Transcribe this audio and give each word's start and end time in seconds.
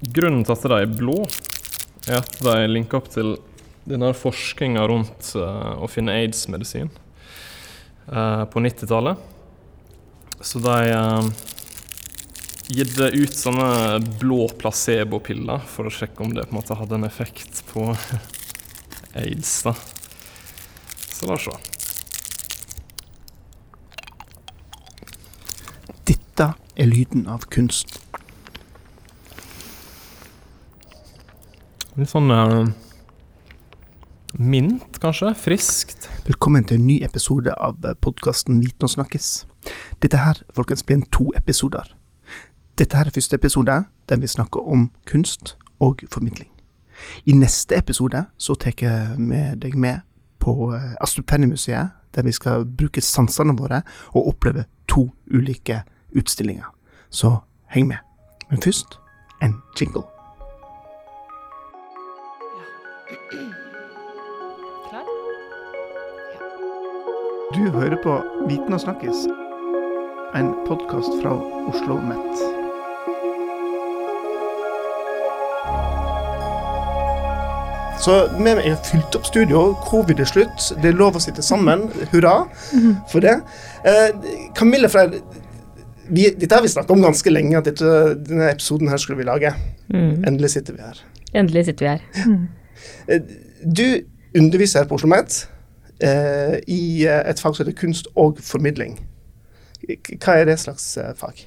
Grunnen 0.00 0.46
til 0.48 0.54
at 0.54 0.62
de 0.64 0.76
er 0.80 0.92
blå, 0.96 1.18
er 2.08 2.22
at 2.22 2.38
de 2.40 2.56
linker 2.70 3.02
opp 3.02 3.10
til 3.12 3.34
denne 3.84 4.14
forskninga 4.16 4.86
rundt 4.88 5.32
uh, 5.36 5.76
å 5.76 5.88
finne 5.92 6.14
aids-medisin 6.22 6.88
uh, 8.08 8.46
på 8.48 8.62
90-tallet. 8.64 9.20
Så 10.40 10.62
de 10.64 10.78
uh, 10.96 11.28
gitt 12.72 12.96
ut 12.96 13.36
sånne 13.36 14.00
blå 14.22 14.46
placebo-piller 14.60 15.68
for 15.68 15.90
å 15.90 15.92
sjekke 15.92 16.24
om 16.24 16.32
det 16.32 16.46
på 16.48 16.54
en 16.54 16.60
måte 16.62 16.80
hadde 16.80 16.96
en 16.96 17.08
effekt 17.08 17.60
på 17.68 17.90
aids. 19.20 19.58
da. 19.68 19.76
Så 21.12 21.28
la 21.28 21.36
oss 21.36 21.44
se. 21.50 21.56
Dette 26.08 26.54
er 26.56 26.88
lyden 26.88 27.28
av 27.28 27.44
kunst. 27.52 28.00
Litt 31.98 32.12
sånn 32.12 32.30
uh, 32.30 32.68
mint, 34.38 34.98
kanskje? 35.02 35.32
Friskt. 35.34 36.06
Velkommen 36.22 36.62
til 36.62 36.78
en 36.78 36.84
ny 36.86 37.00
episode 37.02 37.50
av 37.50 37.82
podkasten 38.04 38.60
Viten 38.62 38.86
og 38.86 38.92
snakkes. 38.92 39.30
Dette 39.98 40.20
her, 40.22 40.38
folkens, 40.54 40.84
blir 40.86 41.00
en 41.00 41.08
to 41.10 41.32
episoder. 41.34 41.88
Dette 42.78 42.94
her 42.94 43.10
er 43.10 43.16
første 43.16 43.40
episode 43.40 43.80
der 44.06 44.22
vi 44.22 44.30
snakker 44.30 44.62
om 44.70 44.86
kunst 45.10 45.56
og 45.82 46.04
formidling. 46.14 46.52
I 47.26 47.34
neste 47.34 47.74
episode 47.80 48.22
så 48.38 48.54
tar 48.54 49.18
med 49.18 49.58
deg 49.64 49.74
med 49.74 50.06
på 50.38 50.70
Astrup 51.00 51.26
Penny-museet, 51.26 51.90
der 52.14 52.22
vi 52.22 52.32
skal 52.32 52.68
bruke 52.70 53.02
sansene 53.02 53.56
våre 53.58 53.82
og 54.14 54.30
oppleve 54.30 54.68
to 54.86 55.08
ulike 55.26 55.82
utstillinger. 56.14 56.70
Så 57.10 57.40
heng 57.74 57.90
med. 57.90 57.98
Men 58.50 58.62
først 58.62 58.98
en 59.42 59.58
jingle. 59.74 60.19
Klar? 63.10 65.06
Du 67.54 67.70
hører 67.70 67.96
på 68.02 68.12
Viten 68.46 68.76
og 68.76 68.80
snakkes, 68.84 69.24
en 70.38 70.52
podkast 70.68 71.16
fra 71.18 71.32
Oslo 71.72 71.96
Met. 72.04 72.42
Så 78.00 78.14
med 78.38 78.60
meg, 78.60 78.62
jeg 78.68 78.76
har 78.76 78.86
fylt 78.86 79.18
opp 79.18 79.26
studio. 79.26 79.64
Covid 79.88 80.22
er 80.22 80.30
slutt. 80.30 80.70
Det 80.78 80.92
er 80.92 80.96
lov 80.96 81.18
å 81.18 81.24
sitte 81.24 81.42
sammen. 81.44 81.88
Hurra 82.14 82.36
for 83.10 83.26
det. 83.26 83.34
Eh, 83.84 84.14
Camille 84.56 84.88
fra 84.88 85.08
vi, 85.10 86.30
Dette 86.30 86.54
har 86.54 86.62
vi 86.62 86.70
snakket 86.70 86.94
om 86.94 87.02
ganske 87.04 87.34
lenge, 87.34 87.58
at 87.58 87.66
dette, 87.68 88.14
denne 88.22 88.54
episoden 88.54 88.88
her 88.88 89.02
skulle 89.02 89.18
vi 89.18 89.28
lage. 89.28 89.52
Mm. 89.90 90.24
Endelig 90.30 90.54
sitter 90.54 90.78
vi 90.78 90.86
her. 90.86 91.04
Endelig 91.34 91.66
sitter 91.68 91.86
vi 91.88 91.92
her. 91.96 92.08
Eh, 92.22 92.59
Du 93.64 93.84
underviser 94.36 94.82
her 94.82 94.88
på 94.88 94.98
Oslo 94.98 95.10
Met 95.10 95.42
eh, 96.02 96.58
i 96.70 97.06
eh, 97.06 97.22
et 97.30 97.40
fag 97.40 97.56
som 97.56 97.64
heter 97.64 97.78
kunst 97.78 98.10
og 98.18 98.40
formidling. 98.44 98.98
Hva 100.20 100.38
er 100.38 100.50
det 100.50 100.60
slags 100.62 100.92
eh, 101.00 101.12
fag? 101.18 101.44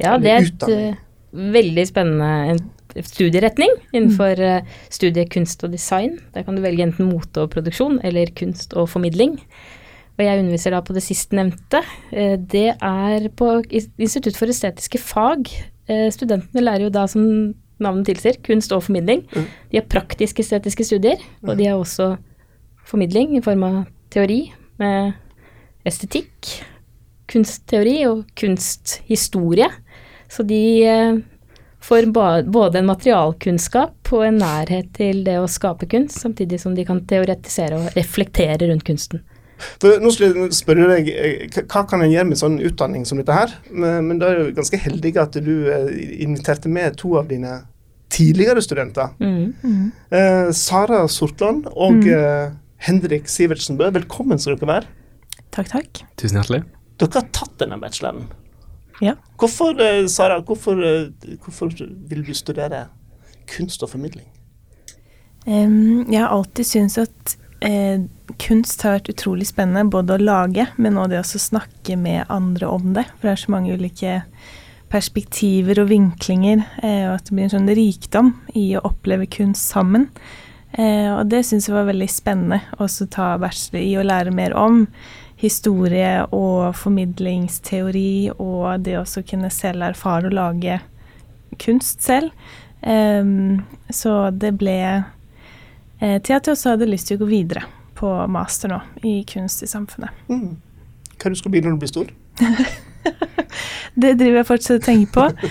Ja, 0.00 0.16
det 0.20 0.32
er 0.32 0.46
et 0.48 1.00
veldig 1.30 1.86
spennende 1.86 2.58
studieretning 3.06 3.70
innenfor 3.94 4.40
uh, 4.42 4.78
studiet 4.90 5.28
kunst 5.30 5.60
og 5.62 5.70
design. 5.70 6.16
Der 6.34 6.42
kan 6.42 6.56
du 6.56 6.62
velge 6.64 6.82
enten 6.82 7.06
mote 7.06 7.44
og 7.44 7.52
produksjon 7.52 8.00
eller 8.02 8.32
kunst 8.34 8.74
og 8.74 8.88
formidling. 8.90 9.36
Og 10.16 10.24
jeg 10.24 10.40
underviser 10.40 10.74
da 10.74 10.80
på 10.82 10.96
det 10.96 11.04
sistnevnte. 11.04 11.84
Uh, 12.10 12.34
det 12.40 12.72
er 12.74 13.28
på 13.36 13.52
Institutt 13.70 14.40
for 14.40 14.50
estetiske 14.50 14.98
fag. 14.98 15.52
Studentene 16.14 16.62
lærer 16.62 16.86
jo 16.86 16.90
da, 16.94 17.04
som 17.10 17.22
navnet 17.84 18.08
tilsier, 18.10 18.38
kunst 18.46 18.72
og 18.76 18.84
formidling. 18.86 19.24
Mm. 19.32 19.46
De 19.72 19.80
har 19.80 19.88
praktisk-estetiske 19.90 20.86
studier, 20.86 21.22
og 21.46 21.56
de 21.58 21.68
har 21.70 21.78
også 21.78 22.14
formidling 22.86 23.36
i 23.38 23.42
form 23.44 23.64
av 23.66 23.80
teori 24.12 24.42
med 24.80 25.12
estetikk, 25.86 26.54
kunstteori 27.30 28.00
og 28.08 28.24
kunsthistorie. 28.38 29.68
Så 30.30 30.44
de 30.46 30.62
eh, 30.86 31.20
får 31.80 32.10
både 32.12 32.78
en 32.78 32.90
materialkunnskap 32.90 34.12
og 34.12 34.26
en 34.26 34.40
nærhet 34.42 34.90
til 34.96 35.24
det 35.26 35.38
å 35.40 35.48
skape 35.50 35.88
kunst, 35.90 36.20
samtidig 36.22 36.60
som 36.62 36.74
de 36.76 36.86
kan 36.86 37.02
teoretisere 37.08 37.78
og 37.78 37.98
reflektere 37.98 38.70
rundt 38.70 38.86
kunsten. 38.86 39.22
For 39.80 40.00
nå 40.00 40.10
skulle 40.12 40.46
jeg 40.46 40.56
spørre 40.56 40.86
deg, 40.88 41.10
eh, 41.12 41.62
Hva 41.68 41.84
kan 41.88 42.00
en 42.00 42.12
gjøre 42.12 42.30
med 42.30 42.40
sånn 42.40 42.60
utdanning 42.64 43.04
som 43.04 43.20
dette 43.20 43.34
her? 43.34 43.52
Men, 43.70 44.08
men 44.08 44.20
da 44.20 44.30
er 44.30 44.40
du 44.40 44.54
ganske 44.56 44.80
heldig 44.80 45.16
at 45.20 45.36
du 45.44 45.52
eh, 45.68 45.90
inviterte 46.24 46.72
med 46.72 46.96
to 47.00 47.16
av 47.20 47.28
dine 47.28 47.60
tidligere 48.10 48.62
studenter. 48.62 49.14
Mm. 49.20 49.92
Eh, 50.10 50.50
Sara 50.56 51.04
Sortland 51.08 51.68
og 51.70 52.06
eh, 52.08 52.50
Henrik 52.86 53.28
Sivertsen 53.30 53.78
Bø. 53.78 53.90
Velkommen 53.94 54.40
skal 54.40 54.58
dere 54.58 54.70
være. 54.74 54.90
Takk, 55.54 55.70
takk. 55.72 56.02
Tusen 56.20 56.40
hjertelig. 56.40 56.64
Dere 57.00 57.22
har 57.22 57.32
tatt 57.34 57.56
denne 57.62 57.78
bacheloren. 57.80 58.28
Ja. 59.00 59.16
Hvorfor, 59.40 59.78
eh, 59.80 60.06
Sara, 60.06 60.40
hvorfor, 60.44 60.82
eh, 60.84 61.36
hvorfor 61.44 61.72
vil 62.10 62.24
du 62.26 62.34
studere 62.34 62.88
kunst 63.48 63.82
og 63.82 63.90
formidling? 63.90 64.26
Um, 65.46 66.04
jeg 66.12 66.20
har 66.20 66.28
alltid 66.28 66.66
syntes 66.68 66.98
at 66.98 67.36
eh, 67.64 68.02
kunst 68.38 68.82
har 68.84 68.98
vært 68.98 69.08
utrolig 69.14 69.48
spennende, 69.48 69.88
både 69.90 70.18
å 70.18 70.22
lage, 70.22 70.66
men 70.76 70.98
også 71.00 71.10
det 71.10 71.20
å 71.20 71.44
snakke 71.46 71.96
med 71.96 72.28
andre 72.28 72.68
om 72.68 72.92
det. 72.96 73.06
For 73.16 73.28
det 73.28 73.32
er 73.32 73.44
så 73.44 73.54
mange 73.56 73.72
ulike 73.72 74.18
perspektiver 74.90 75.82
og 75.82 75.90
vinklinger, 75.92 76.64
eh, 76.82 77.06
og 77.08 77.16
at 77.18 77.28
det 77.28 77.34
blir 77.36 77.46
en 77.46 77.54
sånn 77.54 77.74
rikdom 77.78 78.32
i 78.58 78.72
å 78.76 78.84
oppleve 78.88 79.28
kunst 79.30 79.70
sammen. 79.70 80.08
Eh, 80.72 81.10
og 81.12 81.30
det 81.30 81.44
syns 81.46 81.68
jeg 81.68 81.74
var 81.74 81.88
veldig 81.88 82.08
spennende 82.10 82.60
også 82.78 83.08
ta 83.10 83.32
bachelor 83.42 83.82
i 83.82 83.96
å 83.98 84.06
lære 84.06 84.34
mer 84.34 84.54
om 84.58 84.84
historie 85.40 86.20
og 86.36 86.76
formidlingsteori, 86.76 88.30
og 88.36 88.84
det 88.84 88.98
også 89.00 89.24
kunne 89.26 89.50
selv 89.54 89.88
erfare 89.88 90.28
å 90.28 90.36
lage 90.36 90.80
kunst 91.60 92.04
selv. 92.04 92.34
Em, 92.82 93.62
så 93.92 94.30
det 94.32 94.54
ble 94.60 94.78
eh, 96.00 96.18
til 96.20 96.36
at 96.36 96.46
jeg 96.46 96.54
også 96.54 96.74
hadde 96.74 96.88
lyst 96.90 97.10
til 97.10 97.18
å 97.18 97.24
gå 97.24 97.30
videre 97.30 97.64
på 97.98 98.10
master 98.32 98.72
nå 98.72 98.80
i 99.04 99.20
kunst 99.28 99.64
i 99.64 99.70
samfunnet. 99.70 100.12
Mm. 100.28 100.56
Hva 101.20 101.32
du 101.32 101.36
skal 101.36 101.52
bli 101.52 101.64
når 101.64 101.76
du 101.76 101.82
blir 101.84 101.92
stor? 101.92 102.12
Det 103.94 104.14
driver 104.20 104.40
jeg 104.40 104.48
fortsatt 104.48 104.78
og 104.78 104.86
tenker 104.86 105.12
på. 105.16 105.50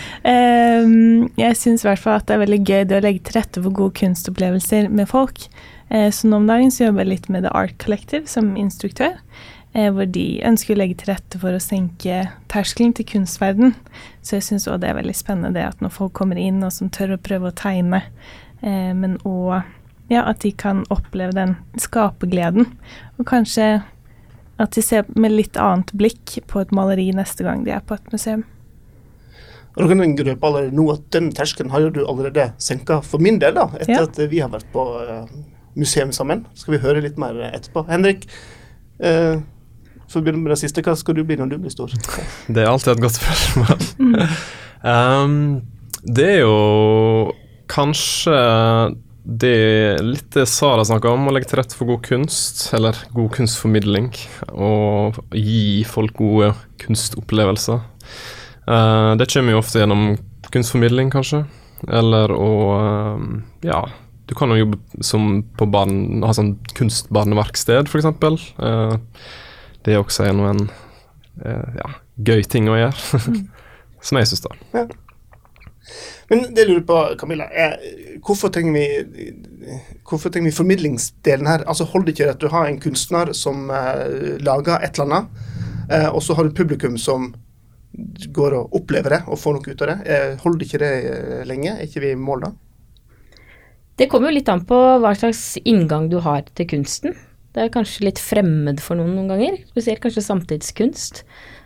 Jeg 1.40 1.60
syns 1.60 1.84
i 1.84 1.90
hvert 1.90 2.04
fall 2.04 2.20
at 2.22 2.28
det 2.30 2.38
er 2.38 2.44
veldig 2.46 2.62
gøy 2.64 2.88
det 2.88 2.98
å 3.00 3.04
legge 3.04 3.26
til 3.28 3.40
rette 3.40 3.64
for 3.64 3.76
gode 3.76 3.98
kunstopplevelser 4.00 4.90
med 4.94 5.10
folk. 5.12 5.48
Eh, 5.90 6.10
så 6.14 6.30
nå 6.30 6.38
om 6.38 6.50
dagen 6.50 6.72
så 6.72 6.86
jobber 6.88 7.06
jeg 7.06 7.14
litt 7.16 7.30
med 7.34 7.46
The 7.46 7.54
Art 7.58 7.78
Collective 7.82 8.30
som 8.30 8.54
instruktør. 8.60 9.18
Eh, 9.74 9.92
hvor 9.94 10.08
de 10.10 10.42
ønsker 10.46 10.74
å 10.74 10.80
legge 10.80 10.98
til 10.98 11.12
rette 11.12 11.40
for 11.42 11.54
å 11.54 11.62
senke 11.62 12.24
terskelen 12.50 12.96
til 12.98 13.06
kunstverden. 13.10 13.76
Så 14.26 14.40
jeg 14.40 14.48
syns 14.48 14.70
òg 14.70 14.80
det 14.82 14.90
er 14.92 14.98
veldig 14.98 15.18
spennende 15.18 15.54
det 15.58 15.68
at 15.68 15.84
når 15.84 15.94
folk 15.94 16.16
kommer 16.18 16.40
inn 16.42 16.64
og 16.66 16.74
som 16.74 16.90
tør 16.94 17.16
å 17.16 17.22
prøve 17.22 17.52
å 17.52 17.58
tegne, 17.58 18.02
eh, 18.64 18.94
men 18.98 19.20
òg 19.30 19.62
ja, 20.10 20.24
at 20.26 20.42
de 20.42 20.50
kan 20.58 20.82
oppleve 20.90 21.36
den 21.38 21.54
skapergleden. 21.78 22.72
Og 23.20 23.28
kanskje 23.30 23.84
at 24.60 24.76
de 24.76 24.84
ser 24.84 25.06
med 25.16 25.32
litt 25.34 25.58
annet 25.60 25.92
blikk 25.98 26.40
på 26.52 26.62
et 26.62 26.72
maleri 26.76 27.10
neste 27.16 27.46
gang 27.48 27.64
de 27.66 27.72
er 27.76 27.84
på 27.86 27.96
et 27.96 28.12
museum. 28.14 28.44
Og 29.78 29.86
du 29.86 29.92
kan 29.94 30.02
røpe 30.04 30.48
allerede 30.50 30.76
nå 30.76 30.88
at 30.92 31.06
den 31.16 31.30
terskelen 31.36 31.72
har 31.72 31.86
du 31.94 32.02
allerede 32.04 32.50
senka 32.60 33.00
for 33.06 33.22
min 33.24 33.40
del, 33.40 33.56
da, 33.56 33.70
etter 33.80 33.94
Ja. 33.94 34.04
at 34.04 34.18
vi 34.32 34.42
har 34.44 34.50
vært 34.52 34.68
på 34.74 34.84
eh, 35.06 35.30
museum 35.80 36.12
sammen. 36.12 36.46
Skal 36.56 36.76
vi 36.76 36.82
høre 36.84 37.02
litt 37.06 37.18
mer 37.18 37.38
etterpå. 37.54 37.86
Henrik, 37.88 38.26
eh, 39.00 39.40
for 40.10 40.20
å 40.20 40.24
begynne 40.26 40.42
med 40.44 40.52
det 40.52 40.60
siste, 40.60 40.84
hva 40.84 40.98
skal 40.98 41.16
du 41.16 41.24
bli 41.24 41.38
når 41.40 41.54
du 41.54 41.58
blir 41.58 41.72
stor? 41.72 41.94
Det 42.54 42.64
er 42.64 42.68
alltid 42.68 42.98
et 42.98 43.04
godt 43.06 43.20
spørsmål. 43.22 44.28
um, 44.84 45.62
det 46.04 46.26
er 46.26 46.40
jo 46.42 47.34
kanskje 47.68 48.36
det 49.24 49.52
er 49.52 50.04
litt 50.06 50.30
det 50.34 50.46
Sara 50.50 50.86
snakka 50.88 51.12
om, 51.12 51.28
å 51.28 51.34
legge 51.36 51.50
til 51.52 51.60
rette 51.60 51.78
for 51.78 51.90
god 51.90 52.04
kunst, 52.08 52.64
eller 52.76 52.98
god 53.16 53.32
kunstformidling, 53.36 54.12
og 54.54 55.20
gi 55.36 55.84
folk 55.88 56.16
gode 56.20 56.54
kunstopplevelser. 56.82 57.82
Eh, 58.70 59.12
det 59.20 59.30
kommer 59.32 59.56
jo 59.56 59.64
ofte 59.64 59.84
gjennom 59.84 60.14
kunstformidling, 60.54 61.12
kanskje, 61.14 61.44
eller 61.88 62.34
å 62.36 62.54
eh, 62.78 63.26
Ja, 63.70 63.84
du 64.30 64.36
kan 64.38 64.54
jo 64.54 64.62
jobbe 64.62 65.04
som 65.06 65.44
på 65.58 65.68
barn, 65.74 66.22
ha 66.22 66.34
sånn 66.38 66.56
kunstbarneverksted, 66.78 67.90
f.eks. 67.90 68.06
Uh, 68.62 68.94
det 69.86 69.96
er 69.96 70.04
også 70.04 70.28
en, 70.30 70.44
en 70.46 70.66
eh, 71.42 71.80
ja, 71.80 71.94
gøy 72.30 72.44
ting 72.46 72.70
å 72.70 72.78
gjøre, 72.78 73.22
som 74.06 74.22
jeg 74.22 74.30
syns, 74.30 74.46
da. 74.46 74.86
Men 76.30 76.48
det 76.54 76.64
jeg 76.64 76.70
lurer 76.70 76.86
på, 76.88 77.00
Camilla, 77.20 77.48
er 77.50 77.78
hvorfor 78.26 78.52
trenger 78.54 78.76
vi 78.76 79.34
hvorfor 80.10 80.32
trenger 80.34 80.50
vi 80.50 80.58
formidlingsdelen 80.58 81.50
her? 81.50 81.66
Altså 81.68 81.88
Holder 81.90 82.10
det 82.10 82.16
ikke 82.16 82.32
at 82.34 82.42
du 82.42 82.48
har 82.54 82.70
en 82.70 82.80
kunstner 82.82 83.34
som 83.38 83.70
uh, 83.70 84.40
lager 84.42 84.80
et 84.80 84.98
eller 84.98 85.06
annet, 85.06 85.46
uh, 85.92 86.10
og 86.16 86.24
så 86.26 86.38
har 86.38 86.48
du 86.48 86.56
publikum 86.56 86.98
som 86.98 87.34
går 88.36 88.56
og 88.56 88.76
opplever 88.78 89.18
det 89.18 89.22
og 89.28 89.40
får 89.42 89.58
noe 89.58 89.74
ut 89.74 89.86
av 89.86 89.92
det. 89.92 90.00
Uh, 90.10 90.42
holder 90.44 90.66
ikke 90.66 90.82
det 90.84 90.94
lenge? 91.50 91.76
Er 91.76 91.88
ikke 91.88 92.04
vi 92.06 92.14
i 92.16 92.20
mål 92.20 92.48
da? 92.48 92.54
Det 94.00 94.08
kommer 94.08 94.32
jo 94.32 94.38
litt 94.38 94.50
an 94.52 94.64
på 94.68 94.78
hva 95.04 95.12
slags 95.18 95.58
inngang 95.68 96.08
du 96.12 96.22
har 96.24 96.46
til 96.56 96.70
kunsten. 96.72 97.18
Det 97.56 97.66
er 97.66 97.72
kanskje 97.74 98.06
litt 98.06 98.22
fremmed 98.22 98.80
for 98.80 98.96
noen 98.96 99.16
noen 99.18 99.32
ganger, 99.34 99.58
spesielt 99.72 100.00
kanskje 100.04 100.24
samtidskunst. 100.24 101.24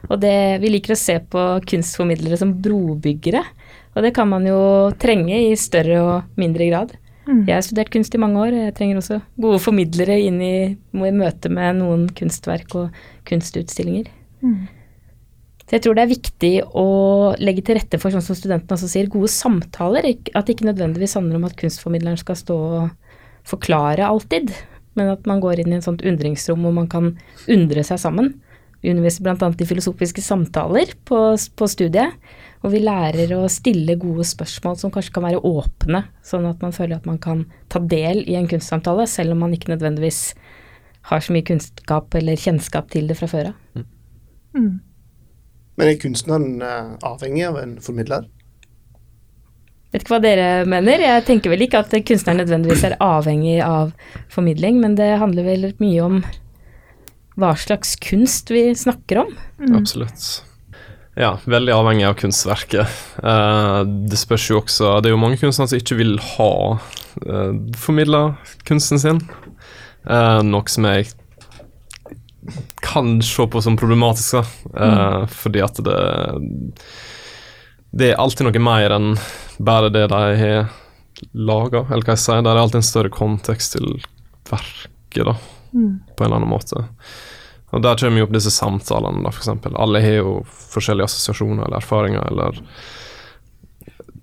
Og 0.10 0.20
det, 0.20 0.36
vi 0.64 0.72
liker 0.74 0.96
å 0.96 1.00
se 1.00 1.16
på 1.32 1.44
kunstformidlere 1.70 2.40
som 2.40 2.52
brobyggere, 2.64 3.44
og 3.94 4.04
det 4.04 4.12
kan 4.16 4.28
man 4.30 4.46
jo 4.48 4.60
trenge 5.00 5.38
i 5.52 5.56
større 5.60 6.02
og 6.02 6.40
mindre 6.40 6.68
grad. 6.72 6.94
Mm. 7.24 7.44
Jeg 7.48 7.56
har 7.56 7.64
studert 7.64 7.92
kunst 7.94 8.16
i 8.16 8.20
mange 8.20 8.42
år, 8.42 8.56
jeg 8.66 8.76
trenger 8.76 9.00
også 9.00 9.22
gode 9.40 9.62
formidlere 9.64 10.18
inn 10.26 10.42
i, 10.44 10.56
i 10.76 11.12
møte 11.16 11.52
med 11.54 11.80
noen 11.80 12.08
kunstverk 12.18 12.76
og 12.80 13.04
kunstutstillinger. 13.30 14.10
Mm. 14.44 14.66
Så 15.64 15.78
jeg 15.78 15.86
tror 15.86 15.96
det 15.96 16.04
er 16.04 16.12
viktig 16.12 16.52
å 16.76 16.88
legge 17.40 17.64
til 17.64 17.80
rette 17.80 18.00
for, 18.02 18.12
sånn 18.12 18.26
som 18.26 18.36
studentene 18.36 18.76
også 18.76 18.90
sier, 18.92 19.08
gode 19.12 19.32
samtaler. 19.32 20.10
At 20.36 20.44
det 20.44 20.58
ikke 20.58 20.68
nødvendigvis 20.68 21.16
handler 21.16 21.40
om 21.40 21.48
at 21.48 21.56
kunstformidleren 21.60 22.20
skal 22.20 22.38
stå 22.38 22.58
og 22.82 23.14
forklare 23.48 24.04
alltid, 24.04 24.52
men 25.00 25.14
at 25.16 25.24
man 25.30 25.40
går 25.44 25.64
inn 25.64 25.72
i 25.72 25.78
en 25.80 25.86
sånt 25.86 26.04
undringsrom 26.06 26.66
hvor 26.66 26.76
man 26.76 26.90
kan 26.92 27.14
undre 27.48 27.86
seg 27.88 28.02
sammen. 28.04 28.34
Vi 28.84 28.92
underviser 28.92 29.24
bl.a. 29.24 29.48
i 29.48 29.66
filosofiske 29.68 30.22
samtaler 30.22 30.90
på, 31.08 31.20
på 31.56 31.68
studiet, 31.72 32.18
og 32.64 32.74
vi 32.74 32.82
lærer 32.84 33.32
å 33.38 33.46
stille 33.52 33.96
gode 34.00 34.26
spørsmål 34.28 34.76
som 34.80 34.92
kanskje 34.92 35.14
kan 35.16 35.24
være 35.24 35.40
åpne, 35.40 36.04
sånn 36.24 36.50
at 36.50 36.60
man 36.64 36.76
føler 36.76 37.00
at 37.00 37.08
man 37.08 37.20
kan 37.24 37.46
ta 37.72 37.80
del 37.80 38.26
i 38.28 38.36
en 38.40 38.50
kunstsamtale, 38.52 39.08
selv 39.08 39.36
om 39.36 39.44
man 39.46 39.56
ikke 39.56 39.72
nødvendigvis 39.72 40.34
har 41.08 41.24
så 41.24 41.36
mye 41.36 41.48
kunnskap 41.48 42.16
eller 42.20 42.40
kjennskap 42.40 42.92
til 42.92 43.08
det 43.08 43.18
fra 43.20 43.32
før 43.32 43.54
av. 43.54 43.88
Mm. 44.54 44.76
Men 45.80 45.90
er 45.90 46.00
kunstneren 46.04 46.62
eh, 46.62 46.94
avhengig 47.08 47.48
av 47.48 47.64
en 47.64 47.76
formidler? 47.84 48.28
Vet 49.94 50.04
ikke 50.04 50.16
hva 50.16 50.24
dere 50.24 50.48
mener. 50.70 51.02
Jeg 51.06 51.26
tenker 51.28 51.54
vel 51.54 51.64
ikke 51.66 51.84
at 51.84 51.92
kunstneren 52.08 52.44
nødvendigvis 52.44 52.84
er 52.88 53.00
avhengig 53.04 53.60
av 53.66 53.92
formidling, 54.32 54.80
men 54.82 54.96
det 55.00 55.12
handler 55.22 55.48
vel 55.48 55.68
mye 55.80 56.06
om 56.06 56.24
hva 57.40 57.54
slags 57.58 57.96
kunst 58.02 58.52
vi 58.54 58.76
snakker 58.76 59.24
om. 59.24 59.32
Mm. 59.60 59.78
Absolutt. 59.80 60.44
Ja, 61.16 61.38
veldig 61.46 61.74
avhengig 61.74 62.06
av 62.08 62.16
kunstverket. 62.18 62.90
Uh, 63.22 63.84
det 64.10 64.18
spørs 64.18 64.48
jo 64.50 64.58
også 64.64 64.96
Det 65.02 65.12
er 65.12 65.14
jo 65.14 65.22
mange 65.22 65.38
kunstnere 65.38 65.70
som 65.70 65.82
ikke 65.82 65.98
vil 66.00 66.16
ha 66.18 66.54
uh, 66.74 67.52
formidla 67.78 68.24
kunsten 68.66 69.02
sin. 69.02 69.22
Uh, 70.10 70.42
noe 70.46 70.66
som 70.74 70.90
jeg 70.90 71.12
kan 72.84 73.20
se 73.24 73.46
på 73.48 73.62
som 73.64 73.78
problematisk, 73.80 74.36
da. 74.36 74.82
Eh, 74.84 75.22
Fordi 75.32 75.62
at 75.64 75.78
det 75.80 76.00
Det 77.96 78.10
er 78.10 78.20
alltid 78.20 78.50
noe 78.50 78.60
mer 78.60 78.92
enn 78.92 79.14
bare 79.64 79.88
det 79.94 80.10
de 80.12 80.20
har 80.42 80.74
laga, 81.32 81.86
eller 81.88 82.04
hva 82.04 82.18
jeg 82.18 82.24
sier. 82.26 82.44
Det 82.44 82.52
er 82.52 82.60
alltid 82.60 82.82
en 82.82 82.90
større 82.90 83.14
kontekst 83.14 83.78
til 83.78 84.02
verket, 84.50 85.24
da 85.24 85.38
Mm. 85.74 86.00
på 86.16 86.24
en 86.24 86.28
eller 86.28 86.36
annen 86.42 86.50
måte. 86.54 86.86
Og 87.74 87.82
Der 87.82 87.96
kommer 87.98 88.20
jo 88.22 88.28
opp 88.28 88.34
disse 88.36 88.52
samtalene, 88.54 89.24
da, 89.26 89.32
f.eks. 89.34 89.50
Alle 89.74 90.02
har 90.04 90.20
jo 90.20 90.34
forskjellige 90.46 91.08
assosiasjoner 91.10 91.66
eller 91.66 91.80
erfaringer 91.82 92.28
eller 92.30 92.60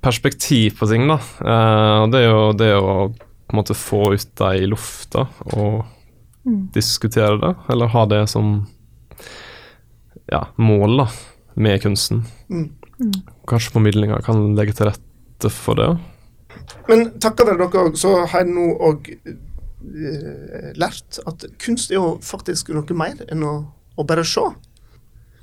perspektiv 0.00 0.78
på 0.78 0.86
ting, 0.88 1.08
da. 1.10 1.18
Eh, 1.42 1.96
og 2.04 2.12
det 2.12 2.20
er 2.22 2.28
jo 2.30 2.52
det 2.56 2.70
å 2.78 2.92
på 3.10 3.56
en 3.56 3.58
måte 3.58 3.74
få 3.74 4.12
ut 4.14 4.28
det 4.38 4.52
i 4.62 4.68
lufta 4.70 5.26
og 5.56 5.84
Mm. 6.46 6.70
diskutere 6.72 7.36
det, 7.38 7.50
eller 7.68 7.86
ha 7.92 8.06
det 8.06 8.22
som 8.30 8.66
ja, 10.32 10.46
mål 10.56 10.96
da, 11.02 11.08
med 11.54 11.82
kunsten. 11.82 12.22
Mm. 12.48 12.70
Kanskje 13.46 13.74
formidlinga 13.74 14.22
kan 14.24 14.54
legge 14.56 14.72
til 14.72 14.88
rette 14.88 15.50
for 15.52 15.74
det. 15.76 15.90
Men 16.88 17.10
takket 17.20 17.46
være 17.46 17.68
dere 17.70 17.92
så 17.96 18.14
har 18.26 18.40
jeg 18.40 18.54
nå 18.54 18.66
òg 18.88 19.10
lært 19.80 21.20
at 21.26 21.46
kunst 21.62 21.92
er 21.92 21.98
jo 22.00 22.18
faktisk 22.24 22.72
noe 22.74 22.96
mer 22.96 23.22
enn 23.30 23.46
å, 23.46 23.54
å 23.96 24.06
bare 24.06 24.26
se. 24.28 24.44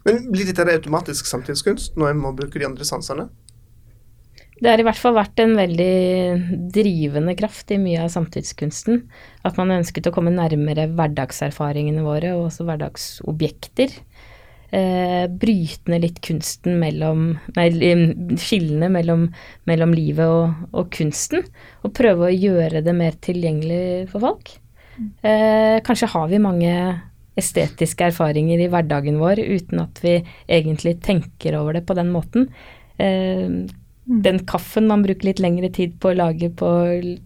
Men 0.07 0.29
blir 0.31 0.47
dette 0.47 0.63
automatisk 0.71 1.27
samtidskunst 1.27 1.97
når 1.99 2.13
jeg 2.13 2.19
må 2.21 2.31
bruke 2.37 2.61
de 2.61 2.67
andre 2.69 2.87
sansene? 2.87 3.27
Det 4.57 4.71
har 4.71 4.81
i 4.81 4.85
hvert 4.87 4.97
fall 4.97 5.13
vært 5.13 5.37
en 5.43 5.53
veldig 5.57 6.69
drivende 6.73 7.35
kraft 7.37 7.69
i 7.73 7.77
mye 7.81 8.01
av 8.01 8.09
samtidskunsten. 8.09 9.03
At 9.45 9.59
man 9.59 9.75
ønsket 9.75 10.09
å 10.09 10.13
komme 10.15 10.33
nærmere 10.33 10.87
hverdagserfaringene 10.97 12.05
våre, 12.05 12.31
og 12.33 12.47
også 12.47 12.65
hverdagsobjekter. 12.65 13.93
Eh, 14.67 15.29
bryte 15.31 15.93
ned 15.93 16.03
litt 16.03 16.17
kunsten 16.19 16.73
mellom 16.81 17.37
Nei, 17.55 17.69
skillene 18.35 18.89
mellom, 18.91 19.29
mellom 19.69 19.93
livet 19.95 20.27
og, 20.27 20.65
og 20.75 20.89
kunsten. 20.91 21.45
Og 21.87 21.95
prøve 21.95 22.27
å 22.27 22.35
gjøre 22.35 22.83
det 22.83 22.95
mer 22.97 23.15
tilgjengelig 23.23 24.09
for 24.11 24.27
folk. 24.27 24.57
Eh, 25.21 25.77
kanskje 25.85 26.09
har 26.11 26.27
vi 26.31 26.39
mange 26.41 26.73
estetiske 27.37 28.07
erfaringer 28.09 28.59
i 28.59 28.67
hverdagen 28.73 29.19
vår 29.21 29.37
uten 29.45 29.79
at 29.83 29.99
vi 30.03 30.15
egentlig 30.49 30.97
tenker 31.05 31.55
over 31.59 31.73
det 31.77 31.85
på 31.87 31.93
den 31.95 32.09
måten. 32.11 32.49
Eh, 32.99 33.47
den 34.07 34.39
kaffen 34.47 34.87
man 34.87 35.01
bruker 35.03 35.27
litt 35.27 35.41
lengre 35.43 35.67
tid 35.75 35.97
på 36.01 36.09
å 36.11 36.17
lage 36.17 36.49
på, 36.55 36.67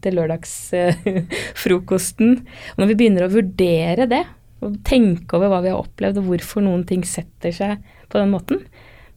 til 0.01 0.15
lørdagsfrokosten. 0.17 2.29
og 2.73 2.77
når 2.81 2.87
vi 2.89 2.97
begynner 3.01 3.23
å 3.27 3.33
vurdere 3.33 4.05
det, 4.09 4.23
og 4.61 4.77
tenke 4.87 5.37
over 5.37 5.51
hva 5.51 5.61
vi 5.65 5.73
har 5.73 5.81
opplevd 5.81 6.21
og 6.21 6.29
hvorfor 6.29 6.65
noen 6.65 6.85
ting 6.87 7.03
setter 7.07 7.53
seg 7.55 7.81
på 8.11 8.21
den 8.21 8.31
måten, 8.33 8.61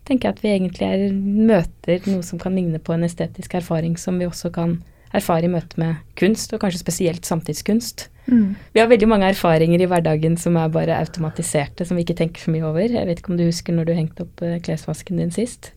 tenker 0.08 0.28
jeg 0.28 0.36
at 0.36 0.42
vi 0.44 0.52
egentlig 0.52 0.88
er, 0.88 1.04
møter 1.14 2.10
noe 2.10 2.24
som 2.26 2.40
kan 2.40 2.56
ligne 2.56 2.80
på 2.82 2.94
en 2.94 3.06
estetisk 3.06 3.56
erfaring 3.60 3.96
som 4.00 4.18
vi 4.20 4.28
også 4.28 4.52
kan 4.54 4.78
erfare 5.14 5.46
i 5.46 5.52
møte 5.52 5.78
med 5.80 6.00
kunst, 6.18 6.52
og 6.52 6.62
kanskje 6.64 6.82
spesielt 6.82 7.28
samtidskunst. 7.28 8.08
Mm. 8.26 8.56
Vi 8.74 8.80
har 8.80 8.88
veldig 8.90 9.08
mange 9.08 9.28
erfaringer 9.30 9.84
i 9.84 9.88
hverdagen 9.88 10.36
som 10.40 10.56
er 10.58 10.72
bare 10.72 10.96
automatiserte, 10.98 11.86
som 11.86 11.98
vi 11.98 12.06
ikke 12.06 12.16
tenker 12.18 12.42
så 12.42 12.54
mye 12.54 12.66
over. 12.66 12.86
Jeg 12.88 13.06
vet 13.06 13.20
ikke 13.20 13.34
om 13.34 13.38
du 13.38 13.46
husker 13.46 13.76
når 13.76 13.88
du 13.88 13.94
hengte 13.94 14.26
opp 14.26 14.42
eh, 14.42 14.58
klesvasken 14.64 15.20
din 15.20 15.34
sist? 15.34 15.73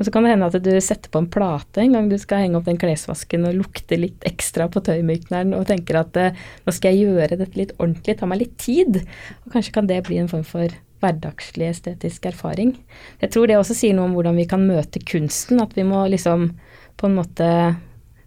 Men 0.00 0.06
så 0.06 0.12
kan 0.14 0.24
det 0.24 0.30
hende 0.32 0.46
at 0.48 0.54
du 0.64 0.70
setter 0.80 1.10
på 1.12 1.20
en 1.20 1.26
plate 1.28 1.82
en 1.82 1.92
gang 1.92 2.06
du 2.08 2.14
skal 2.16 2.40
henge 2.40 2.56
opp 2.56 2.64
den 2.64 2.78
klesvasken 2.80 3.42
og 3.44 3.58
lukte 3.58 3.98
litt 4.00 4.22
ekstra 4.24 4.64
på 4.72 4.80
tøymykneren 4.86 5.52
og 5.52 5.66
tenker 5.68 5.98
at 6.00 6.16
eh, 6.16 6.38
nå 6.64 6.72
skal 6.72 6.96
jeg 6.96 7.10
gjøre 7.10 7.36
dette 7.36 7.60
litt 7.60 7.74
ordentlig, 7.76 8.14
ta 8.16 8.28
meg 8.30 8.40
litt 8.40 8.54
tid. 8.64 9.02
Og 9.44 9.50
kanskje 9.52 9.74
kan 9.74 9.90
det 9.90 9.98
bli 10.06 10.16
en 10.22 10.30
form 10.30 10.46
for 10.48 10.72
hverdagslig 11.04 11.68
estetisk 11.68 12.30
erfaring. 12.30 12.72
Jeg 13.20 13.34
tror 13.34 13.52
det 13.52 13.58
også 13.60 13.76
sier 13.76 13.98
noe 13.98 14.08
om 14.08 14.16
hvordan 14.16 14.40
vi 14.40 14.48
kan 14.48 14.64
møte 14.64 15.04
kunsten, 15.04 15.60
at 15.60 15.76
vi 15.76 15.84
må 15.84 16.06
liksom 16.08 16.48
på 16.96 17.10
en 17.10 17.20
måte 17.20 17.50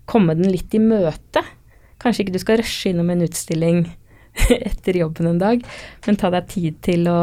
komme 0.06 0.38
den 0.38 0.54
litt 0.54 0.78
i 0.78 0.84
møte. 0.84 1.42
Kanskje 2.06 2.28
ikke 2.28 2.38
du 2.38 2.42
skal 2.46 2.62
rushe 2.62 2.94
innom 2.94 3.10
en 3.16 3.26
utstilling 3.26 3.88
etter 4.70 5.02
jobben 5.02 5.34
en 5.34 5.42
dag, 5.42 5.66
men 6.06 6.22
ta 6.22 6.30
deg 6.38 6.54
tid 6.54 6.82
til 6.86 7.10
å 7.10 7.20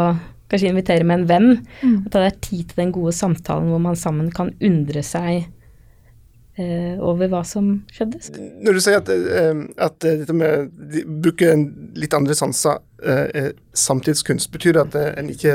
kanskje 0.50 0.72
invitere 0.72 1.06
med 1.06 1.20
en 1.22 1.26
venn, 1.30 1.50
Mm. 1.82 1.96
og 2.06 2.10
ta 2.12 2.24
er 2.26 2.36
tid 2.42 2.68
til 2.68 2.82
den 2.84 2.92
gode 2.92 3.12
samtalen 3.16 3.70
hvor 3.70 3.80
man 3.80 3.96
sammen 3.96 4.30
kan 4.34 4.50
undre 4.60 5.02
seg 5.06 5.46
eh, 6.58 6.98
over 7.00 7.30
hva 7.32 7.40
som 7.46 7.70
skjedde. 7.94 8.20
Når 8.64 8.76
du 8.76 8.80
sier 8.84 8.98
at, 9.00 9.08
eh, 9.08 9.62
at 9.80 10.04
eh, 10.04 10.18
dette 10.20 10.34
med 10.36 10.70
de 10.92 11.04
bruke 11.06 11.48
en 11.52 11.64
litt 11.96 12.14
andre 12.16 12.34
sanser 12.36 12.80
eh, 13.02 13.26
er 13.44 13.52
samtidskunst, 13.72 14.50
betyr 14.52 14.76
det 14.76 14.86
at 14.88 14.98
eh, 15.00 15.12
en 15.22 15.30
ikke 15.32 15.54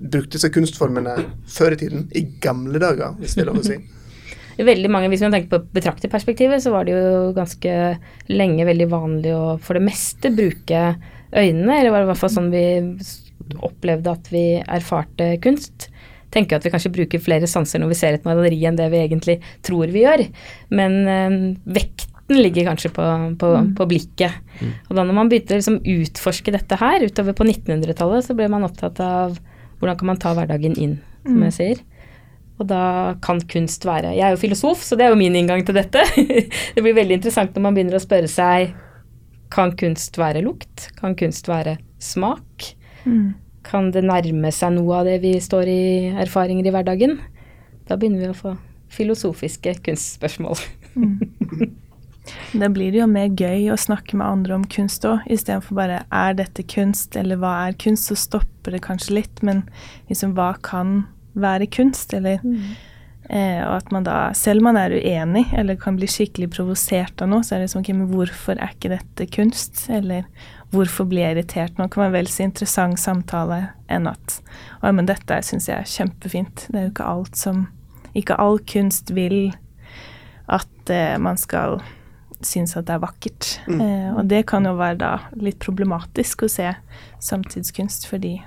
brukte 0.00 0.40
seg 0.40 0.52
kunstformene 0.54 1.14
før 1.48 1.76
i 1.76 1.80
tiden? 1.80 2.04
I 2.16 2.26
gamle 2.42 2.80
dager, 2.82 3.16
hvis 3.20 3.36
det 3.36 3.46
er 3.46 3.50
lov 3.52 3.62
å 3.62 3.66
si? 3.70 3.78
Veldig 4.60 4.90
mange, 4.92 5.08
Hvis 5.08 5.22
man 5.24 5.32
tenker 5.32 5.54
på 5.54 5.62
betrakterperspektivet, 5.72 6.60
så 6.60 6.68
var 6.74 6.84
det 6.84 6.92
jo 6.92 7.30
ganske 7.32 7.76
lenge 8.28 8.66
veldig 8.68 8.88
vanlig 8.92 9.30
å 9.32 9.54
for 9.62 9.78
det 9.78 9.86
meste 9.86 10.28
bruke 10.36 10.82
øynene, 11.32 11.78
eller 11.78 11.94
var 11.94 12.02
det 12.02 12.04
i 12.04 12.10
hvert 12.10 12.20
fall 12.20 12.32
sånn 12.34 12.50
vi 12.52 12.64
opplevde 13.58 14.12
at 14.12 14.30
vi 14.32 14.44
erfarte 14.60 15.32
kunst. 15.44 15.88
Tenker 16.30 16.58
at 16.58 16.66
vi 16.66 16.72
kanskje 16.72 16.92
bruker 16.94 17.22
flere 17.22 17.48
sanser 17.50 17.82
når 17.82 17.90
vi 17.90 17.98
ser 17.98 18.16
et 18.16 18.26
maleri 18.28 18.60
enn 18.68 18.78
det 18.78 18.86
vi 18.92 19.02
egentlig 19.02 19.40
tror 19.66 19.90
vi 19.90 20.04
gjør. 20.04 20.24
Men 20.78 20.98
øh, 21.02 21.38
vekten 21.66 22.38
ligger 22.38 22.68
kanskje 22.70 22.92
på, 22.94 23.06
på, 23.40 23.52
på 23.76 23.88
blikket. 23.90 24.36
Og 24.88 24.94
da 24.94 25.02
når 25.02 25.16
man 25.16 25.30
begynte 25.30 25.56
å 25.56 25.60
liksom 25.60 25.80
utforske 25.82 26.54
dette 26.54 26.78
her, 26.78 27.02
utover 27.02 27.34
på 27.34 27.46
1900-tallet, 27.48 28.26
så 28.26 28.36
ble 28.38 28.46
man 28.52 28.66
opptatt 28.68 29.00
av 29.02 29.38
hvordan 29.80 29.98
kan 29.98 30.12
man 30.12 30.20
ta 30.20 30.34
hverdagen 30.36 30.76
inn, 30.78 30.98
som 31.24 31.42
jeg 31.48 31.56
sier. 31.56 31.80
Og 32.60 32.68
da 32.68 33.16
kan 33.24 33.40
kunst 33.48 33.86
være 33.88 34.12
Jeg 34.12 34.26
er 34.26 34.34
jo 34.34 34.40
filosof, 34.42 34.82
så 34.84 34.98
det 34.98 35.06
er 35.06 35.14
jo 35.14 35.20
min 35.20 35.36
inngang 35.36 35.64
til 35.64 35.78
dette. 35.78 36.04
det 36.74 36.84
blir 36.84 36.96
veldig 36.96 37.16
interessant 37.16 37.56
når 37.56 37.64
man 37.66 37.76
begynner 37.76 37.96
å 37.96 38.04
spørre 38.04 38.28
seg 38.30 38.74
Kan 39.52 39.72
kunst 39.80 40.20
være 40.20 40.44
lukt? 40.44 40.90
Kan 41.00 41.16
kunst 41.18 41.48
være 41.48 41.78
smak? 42.00 42.74
Mm. 43.04 43.34
Kan 43.66 43.90
det 43.92 44.04
nærme 44.08 44.52
seg 44.54 44.72
noe 44.76 45.00
av 45.00 45.08
det 45.08 45.18
vi 45.24 45.34
står 45.40 45.68
i 45.68 45.82
erfaringer 46.22 46.66
i 46.66 46.72
hverdagen? 46.74 47.18
Da 47.88 47.98
begynner 48.00 48.24
vi 48.24 48.32
å 48.32 48.38
få 48.38 48.56
filosofiske 48.90 49.76
kunstspørsmål. 49.84 50.58
Da 52.52 52.68
blir 52.70 52.92
det 52.92 53.00
jo 53.00 53.06
mer 53.10 53.30
gøy 53.32 53.70
å 53.72 53.78
snakke 53.80 54.18
med 54.18 54.26
andre 54.26 54.56
om 54.58 54.64
kunst 54.70 55.04
òg, 55.08 55.24
istedenfor 55.30 55.74
bare 55.78 56.04
'er 56.12 56.34
dette 56.34 56.62
kunst', 56.62 57.16
eller 57.16 57.36
'hva 57.36 57.68
er 57.68 57.72
kunst', 57.72 58.10
så 58.10 58.16
stopper 58.16 58.72
det 58.72 58.82
kanskje 58.82 59.14
litt. 59.14 59.42
Men 59.42 59.64
liksom 60.08 60.34
hva 60.34 60.54
kan 60.62 61.06
være 61.34 61.66
kunst, 61.66 62.14
eller 62.14 62.40
eh, 63.30 63.60
Og 63.64 63.76
at 63.78 63.92
man 63.94 64.06
da, 64.06 64.18
selv 64.36 64.62
om 64.62 64.70
man 64.70 64.78
er 64.80 64.94
uenig 64.98 65.46
eller 65.56 65.78
kan 65.80 65.98
bli 65.98 66.08
skikkelig 66.10 66.50
provosert 66.54 67.22
av 67.22 67.30
noe, 67.32 67.44
så 67.46 67.56
er 67.56 67.64
det 67.64 67.70
sånn 67.72 67.84
ok, 67.84 67.92
men 67.96 68.10
hvorfor 68.10 68.58
er 68.58 68.74
ikke 68.74 68.92
dette 68.92 69.28
kunst? 69.34 69.86
Eller 69.92 70.26
hvorfor 70.74 71.08
blir 71.10 71.24
jeg 71.24 71.36
irritert 71.38 71.78
nå? 71.78 71.88
kan 71.90 72.06
være 72.06 72.18
vel 72.20 72.30
så 72.30 72.44
interessant 72.46 73.00
samtale 73.00 73.62
enn 73.90 74.10
at 74.10 74.40
Å, 74.80 74.92
men 74.94 75.08
dette 75.08 75.40
syns 75.46 75.68
jeg 75.70 75.78
er 75.78 75.94
kjempefint. 75.94 76.66
Det 76.68 76.78
er 76.78 76.88
jo 76.88 76.94
ikke 76.94 77.10
alt 77.14 77.38
som 77.38 77.68
Ikke 78.16 78.38
all 78.42 78.58
kunst 78.66 79.12
vil 79.14 79.52
at 80.50 80.90
eh, 80.90 81.14
man 81.22 81.38
skal 81.38 81.78
synes 82.42 82.76
at 82.76 82.88
det 82.88 82.96
er 82.96 83.02
vakkert. 83.04 83.48
Mm. 83.68 83.80
Eh, 83.84 84.08
og 84.16 84.24
det 84.30 84.44
kan 84.50 84.66
jo 84.66 84.74
være 84.78 84.98
da 85.02 85.12
litt 85.38 85.60
problematisk 85.62 86.46
å 86.46 86.50
se 86.50 86.72
samtidskunst, 87.22 88.08
fordi 88.10 88.38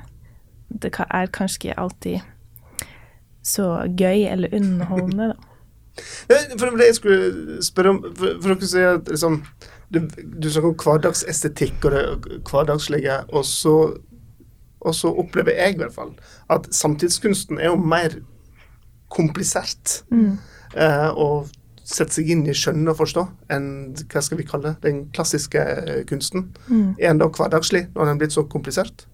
det 0.74 0.92
er 1.06 1.32
kanskje 1.34 1.60
ikke 1.60 1.80
alltid 1.80 2.33
så 3.44 3.68
gøy 4.00 4.28
eller 4.32 4.54
underholdende, 4.56 5.34
da. 5.34 5.50
For 6.58 6.74
det 6.74 6.88
jeg 6.88 6.96
skulle 6.98 7.58
spørre 7.62 7.92
om 7.94 8.00
For, 8.18 8.40
for 8.42 8.56
dere 8.56 8.66
sier 8.66 8.96
at 8.98 9.10
liksom, 9.14 9.36
du, 9.94 10.00
du 10.42 10.48
snakker 10.50 10.72
om 10.72 10.80
hverdagsestetikk 10.82 11.86
og 11.86 11.92
det 11.94 12.40
hverdagslige, 12.50 13.20
og 13.30 13.46
så, 13.46 13.76
og 14.82 14.96
så 14.98 15.12
opplever 15.14 15.54
jeg 15.54 15.76
i 15.76 15.82
hvert 15.84 15.94
fall 15.94 16.16
at 16.50 16.66
samtidskunsten 16.74 17.62
er 17.62 17.70
jo 17.70 17.76
mer 17.78 18.18
komplisert. 19.14 20.00
Mm. 20.10 20.40
eh, 20.74 21.10
og 21.14 21.52
sette 21.84 22.16
seg 22.16 22.30
inn 22.32 22.46
i 22.48 22.56
skjønne 22.56 22.90
og 22.94 22.98
forstå 23.02 23.26
enn 23.54 23.68
hva 24.10 24.22
skal 24.24 24.40
vi 24.40 24.48
kalle 24.48 24.76
den 24.84 25.04
klassiske 25.16 25.64
kunsten. 26.10 26.48
Mm. 26.70 26.94
Er 26.98 27.12
den 27.12 27.22
da 27.22 27.28
hverdagslig 27.28 27.90
når 27.92 28.06
den 28.06 28.14
er 28.16 28.22
blitt 28.24 28.36
så 28.36 28.46
komplisert? 28.50 29.06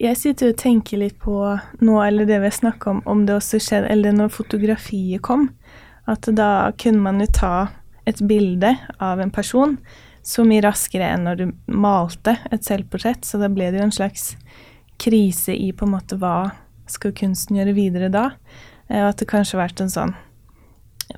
Jeg 0.00 0.18
sitter 0.18 0.52
og 0.52 0.60
tenker 0.60 1.00
litt 1.00 1.18
på 1.22 1.36
nå, 1.80 1.96
eller 2.02 2.28
det 2.28 2.40
vi 2.42 2.48
har 2.50 2.56
snakka 2.56 2.90
om, 2.90 3.02
om 3.08 3.24
det 3.26 3.36
også 3.38 3.60
skjedde, 3.62 3.90
eller 3.92 4.16
når 4.16 4.32
fotografiet 4.34 5.22
kom, 5.26 5.48
at 6.10 6.28
da 6.36 6.72
kunne 6.80 7.04
man 7.04 7.20
jo 7.22 7.28
ta 7.32 7.54
et 8.08 8.20
bilde 8.26 8.74
av 8.98 9.20
en 9.20 9.30
person 9.30 9.76
så 10.26 10.44
mye 10.44 10.62
raskere 10.64 11.06
enn 11.14 11.24
når 11.24 11.38
du 11.38 11.46
malte 11.72 12.36
et 12.52 12.66
selvportrett, 12.66 13.24
så 13.24 13.40
da 13.40 13.48
ble 13.52 13.70
det 13.70 13.80
jo 13.80 13.86
en 13.86 13.94
slags 13.94 14.34
krise 15.00 15.54
i 15.56 15.70
på 15.72 15.86
en 15.86 15.94
måte 15.94 16.18
hva 16.20 16.50
skal 16.90 17.14
kunsten 17.16 17.56
gjøre 17.56 17.76
videre 17.76 18.10
da, 18.12 18.26
Eh, 18.90 19.02
og 19.04 19.12
at 19.12 19.22
det 19.22 19.30
kanskje 19.30 19.56
har 19.56 19.66
vært 19.68 19.84
en 19.84 19.92
sånn 19.92 20.16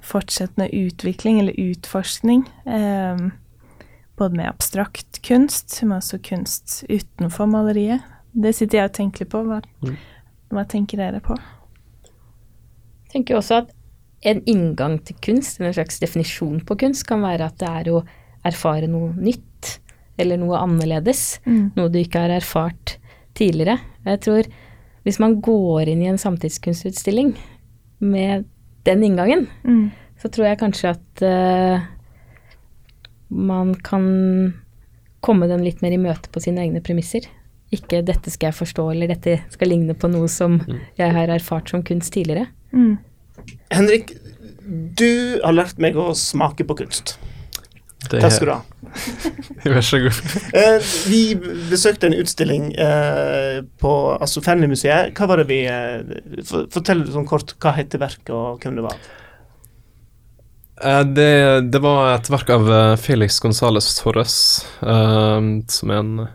fortsettende 0.04 0.71
utvikling 0.73 1.40
eller 1.40 1.59
utforskning, 1.61 2.47
eh, 2.66 3.28
både 4.16 4.38
med 4.38 4.49
abstrakt 4.49 5.23
kunst, 5.26 5.78
men 5.83 5.99
også 5.99 6.21
kunst 6.25 6.83
utenfor 6.88 7.49
maleriet. 7.49 8.04
Det 8.35 8.55
sitter 8.57 8.79
jeg 8.79 8.89
og 8.91 8.95
tenker 8.97 9.25
litt 9.25 9.33
på. 9.33 9.43
Hva, 9.45 9.61
Mm. 9.83 9.97
hva 10.51 10.65
tenker 10.69 10.97
dere 10.97 11.21
på? 11.21 11.37
Jeg 11.37 13.12
tenker 13.12 13.37
også 13.37 13.59
at 13.62 13.73
en 14.25 14.41
inngang 14.47 14.99
til 15.05 15.17
kunst, 15.21 15.61
en 15.61 15.73
slags 15.73 15.99
definisjon 16.01 16.61
på 16.65 16.77
kunst, 16.79 17.07
kan 17.07 17.21
være 17.21 17.45
at 17.51 17.59
det 17.59 17.69
er 17.69 17.91
å 17.93 18.05
erfare 18.45 18.89
noe 18.89 19.12
nytt, 19.19 19.79
eller 20.19 20.37
noe 20.39 20.57
annerledes. 20.59 21.41
Noe 21.47 21.89
du 21.89 21.99
ikke 21.99 22.21
har 22.21 22.31
erfart 22.31 22.97
tidligere. 23.35 23.79
Jeg 24.07 24.21
tror 24.21 24.45
hvis 25.05 25.19
man 25.19 25.41
går 25.43 25.89
inn 25.89 26.03
i 26.03 26.07
en 26.07 26.19
samtidskunstutstilling 26.19 27.37
med 28.01 28.45
den 28.85 29.03
inngangen, 29.03 29.49
Mm. 29.65 29.91
så 30.19 30.29
tror 30.31 30.47
jeg 30.47 30.59
kanskje 30.59 30.91
at 30.91 31.23
uh, 31.23 31.81
man 33.31 33.75
kan 33.75 34.55
komme 35.21 35.49
den 35.49 35.65
litt 35.65 35.83
mer 35.83 35.93
i 35.93 35.97
møte 35.99 36.31
på 36.31 36.41
sine 36.43 36.62
egne 36.62 36.81
premisser. 36.83 37.27
Ikke 37.73 38.02
'dette 38.05 38.31
skal 38.31 38.50
jeg 38.50 38.55
forstå', 38.61 38.91
eller 38.93 39.07
'dette 39.09 39.38
skal 39.50 39.69
ligne 39.73 39.95
på 39.95 40.09
noe 40.12 40.29
som 40.29 40.59
jeg 40.99 41.12
har 41.12 41.29
erfart 41.33 41.71
som 41.71 41.83
kunst 41.83 42.12
tidligere'. 42.12 42.47
Mm. 42.73 42.99
Henrik, 43.73 44.12
du 44.99 45.41
har 45.45 45.52
lært 45.57 45.79
meg 45.79 45.97
å 45.97 46.12
smake 46.14 46.64
på 46.69 46.76
kunst. 46.76 47.17
Det 48.11 48.21
Takk 48.21 48.33
skal 48.35 48.47
du 48.47 48.52
ha. 48.52 48.62
Vær 49.64 49.81
så 49.87 49.99
god. 50.02 50.21
Eh, 50.59 50.79
vi 51.09 51.21
besøkte 51.71 52.07
en 52.11 52.17
utstilling 52.19 52.75
eh, 52.76 53.62
på 53.81 53.93
altså 54.21 54.43
Fearnley-museet. 54.45 55.14
Hva 55.17 55.29
var 55.31 55.37
det 55.41 55.47
vi 55.49 55.61
eh, 55.71 56.02
for- 56.45 56.67
Fortell 56.75 57.07
sånn 57.09 57.26
kort 57.31 57.55
hva 57.62 57.73
heter 57.79 57.99
verket, 58.02 58.31
og 58.35 58.61
hvem 58.61 58.76
det 58.76 58.85
var. 58.85 58.99
Eh, 60.83 61.05
Det, 61.14 61.71
det 61.73 61.81
var 61.81 62.14
et 62.17 62.29
verk 62.31 62.50
av 62.50 62.69
Felix 63.00 63.38
Gonzales 63.41 63.95
Torres, 64.00 64.37
som 64.83 65.91
er 65.91 65.99
en 66.02 66.29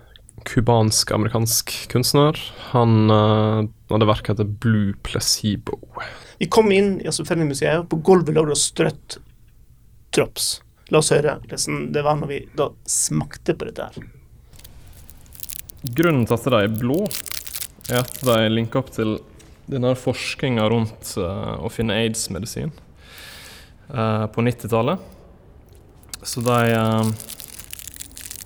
cubansk-amerikansk 0.47 1.73
kunstner. 1.91 2.39
Han 2.71 3.11
uh, 3.11 3.65
hadde 3.91 4.07
verket 4.07 4.35
etter 4.37 4.47
Blue 4.47 4.95
Placebo. 5.03 5.79
Vi 6.37 6.47
kom 6.51 6.71
inn 6.71 6.97
i 7.01 7.09
altså 7.09 7.25
Fearnley-museet, 7.27 7.83
og 7.83 7.89
på 7.91 7.99
gulvet 8.07 8.37
lå 8.37 8.45
det 8.47 8.59
strøtt 8.61 9.19
drops. 10.15 10.57
La 10.93 11.01
oss 11.01 11.11
høre 11.11 11.37
hvordan 11.43 11.89
det 11.95 12.03
var 12.05 12.19
når 12.19 12.31
vi 12.31 12.39
da 12.55 12.69
smakte 12.87 13.57
på 13.57 13.67
dette 13.67 13.89
her. 13.89 14.11
Grunnen 15.97 16.25
til 16.27 16.37
at 16.37 16.47
de 16.47 16.61
er 16.63 16.77
blå, 16.79 17.01
er 17.91 18.01
at 18.01 18.21
de 18.23 18.37
linker 18.51 18.81
opp 18.81 18.93
til 18.95 19.17
denne 19.67 19.91
forskninga 19.99 20.67
rundt 20.71 21.13
uh, 21.19 21.59
å 21.59 21.71
finne 21.71 21.95
aids-medisin 21.99 22.71
uh, 23.91 24.25
på 24.31 24.43
90-tallet. 24.47 25.03
Så 26.23 26.41
de 26.45 26.61
uh, 26.71 27.11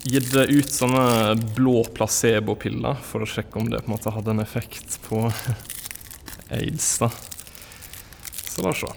gitt 0.04 0.34
ut 0.36 0.72
sånne 0.74 1.36
blå 1.56 1.84
placebo-piller 1.94 2.98
for 3.06 3.24
å 3.24 3.30
sjekke 3.30 3.60
om 3.62 3.70
det 3.70 3.84
på 3.84 3.92
en 3.92 3.96
måte 3.96 4.14
hadde 4.14 4.34
en 4.34 4.44
effekt 4.44 4.98
på 5.06 5.28
aids. 6.58 6.98
da. 7.04 7.12
Så 8.52 8.66
la 8.66 8.74
oss 8.74 8.82
se. 8.84 8.94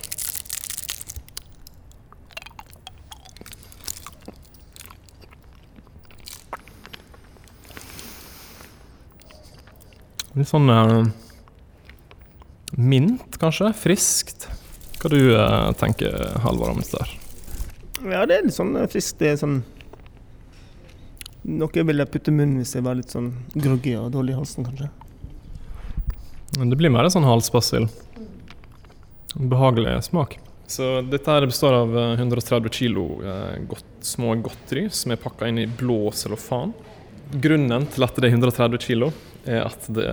Litt 10.35 10.51
sånn 10.51 10.67
uh, 10.67 11.05
mint, 12.75 13.37
kanskje? 13.39 13.71
Friskt. 13.79 14.49
Hva 14.99 15.13
du 15.13 15.21
uh, 15.37 15.71
tenker 15.79 16.17
Halvard 16.43 16.75
om 16.75 16.81
dette? 16.83 17.05
her? 17.05 17.21
Ja, 18.05 18.25
det 18.27 18.41
er 18.41 18.49
litt 18.49 18.57
sånn 18.57 18.75
eh, 18.75 18.89
friskt. 18.91 19.21
Det 19.21 19.31
er 19.31 19.39
sånn 19.39 19.61
Noe 21.45 21.77
jeg 21.77 21.85
ville 21.85 22.07
putte 22.09 22.33
i 22.33 22.37
munnen 22.37 22.61
hvis 22.63 22.73
jeg 22.77 22.85
var 22.87 22.97
litt 22.97 23.13
sånn 23.13 23.35
groggy 23.53 23.99
og 24.01 24.13
dårlig 24.15 24.33
i 24.33 24.39
halsen, 24.39 24.65
kanskje. 24.65 24.89
Men 26.59 26.71
Det 26.71 26.79
blir 26.81 26.93
mer 26.93 27.05
en 27.05 27.13
sånn 27.13 27.27
halsbassill. 27.29 27.89
Behagelig 29.35 29.99
smak. 30.09 30.39
Så 30.67 31.03
dette 31.05 31.31
her 31.31 31.45
består 31.45 31.77
av 31.77 31.93
eh, 31.99 32.15
130 32.17 32.73
kilo 32.73 33.05
eh, 33.21 33.59
godt, 33.69 33.85
små 34.01 34.33
godteri 34.41 34.87
som 34.89 35.13
er 35.13 35.21
pakka 35.21 35.51
inn 35.51 35.61
i 35.61 35.69
blå 35.69 36.09
cellofan. 36.17 36.73
Grunnen 37.35 37.85
til 37.93 38.07
at 38.07 38.17
det 38.17 38.31
er 38.31 38.37
130 38.39 38.81
kilo, 38.81 39.11
er 39.45 39.67
at 39.67 39.89
det, 39.93 40.07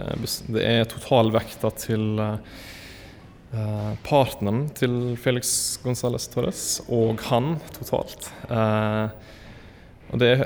det 0.52 0.66
er 0.68 0.90
totalvekta 0.92 1.72
til 1.80 2.20
eh, 2.20 2.58
eh, 3.56 3.92
partneren 4.04 4.66
til 4.76 5.16
Felix 5.22 5.54
Gonzales 5.84 6.28
Torres 6.34 6.66
og 6.90 7.24
han 7.30 7.56
totalt. 7.78 8.32
Eh, 8.50 9.06
og 10.12 10.20
det 10.20 10.34
er, 10.34 10.44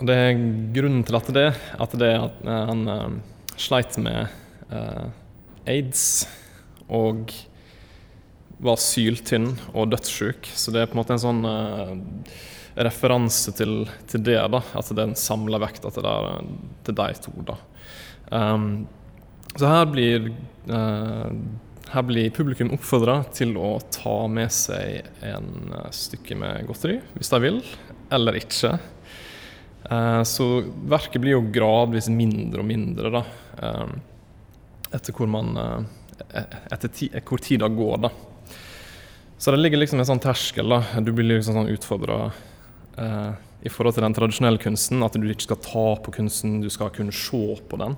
og 0.00 0.08
det 0.08 0.16
er 0.16 0.38
grunnen 0.72 1.02
til 1.04 1.18
at 1.18 1.28
det 1.36 1.48
at 1.52 1.94
det 2.00 2.08
er 2.08 2.22
at 2.24 2.44
eh, 2.48 2.60
han 2.70 2.86
uh, 2.88 3.16
sleit 3.60 3.98
med 4.00 4.32
uh, 4.72 5.10
aids 5.68 6.24
og 6.88 7.34
var 8.60 8.80
syltynn 8.80 9.52
og 9.72 9.90
dødssyk. 9.92 10.48
Så 10.56 10.72
det 10.72 10.82
er 10.82 10.88
på 10.88 10.96
en 10.96 11.00
måte 11.02 11.14
en 11.16 11.22
sånn 11.22 11.44
uh, 11.44 11.92
referanse 12.80 13.52
til, 13.56 13.84
til 14.08 14.24
det, 14.24 14.38
da. 14.52 14.62
At 14.76 14.88
det 14.88 15.02
er 15.04 15.10
en 15.10 15.20
samla 15.20 15.60
vekt 15.60 15.84
til, 15.84 16.08
de 16.96 17.08
to, 17.24 17.32
da. 17.48 17.56
Um, 18.32 18.86
så 19.56 19.68
her 19.68 19.88
blir 19.90 20.30
her 21.90 22.04
blir 22.06 22.30
publikum 22.30 22.70
oppfordra 22.76 23.16
til 23.34 23.56
å 23.58 23.72
ta 23.90 24.14
med 24.30 24.52
seg 24.54 25.08
en 25.26 25.72
stykke 25.90 26.36
med 26.38 26.68
godteri, 26.68 27.00
hvis 27.16 27.32
de 27.32 27.40
vil, 27.42 27.58
eller 28.14 28.38
ikke. 28.38 28.76
Eh, 29.84 30.22
så 30.22 30.46
verket 30.84 31.20
blir 31.22 31.38
jo 31.38 31.46
gradvis 31.52 32.10
mindre 32.12 32.62
og 32.62 32.68
mindre, 32.68 33.12
da. 33.14 33.24
eh, 33.62 33.94
etter 34.90 35.14
hvor 35.14 35.30
man 35.30 35.56
eh, 35.56 36.44
etter 36.70 36.92
ti, 36.92 37.08
hvor 37.24 37.40
tida 37.40 37.68
går, 37.68 37.96
da. 38.04 38.10
Så 39.40 39.54
det 39.54 39.62
ligger 39.62 39.80
liksom 39.80 40.02
en 40.02 40.08
sånn 40.08 40.20
terskel. 40.20 40.68
da. 40.68 40.82
Du 41.00 41.12
blir 41.12 41.24
liksom 41.30 41.56
sånn 41.56 41.72
utfordra 41.72 42.26
i 43.64 43.70
forhold 43.72 43.94
til 43.96 44.04
den 44.04 44.12
tradisjonelle 44.12 44.60
kunsten. 44.60 45.00
At 45.00 45.16
du 45.16 45.24
ikke 45.24 45.46
skal 45.46 45.60
ta 45.64 45.84
på 46.04 46.12
kunsten, 46.12 46.58
du 46.60 46.68
skal 46.68 46.90
kunne 46.92 47.14
se 47.16 47.56
på 47.70 47.78
den. 47.80 47.96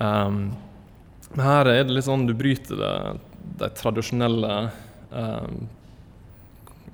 Men 0.00 1.42
her 1.44 1.68
er 1.68 1.84
det 1.84 1.92
litt 1.92 2.08
sånn 2.08 2.24
du 2.24 2.32
bryter 2.32 2.80
de 3.60 3.68
tradisjonelle 3.76 4.54
um, 5.12 5.60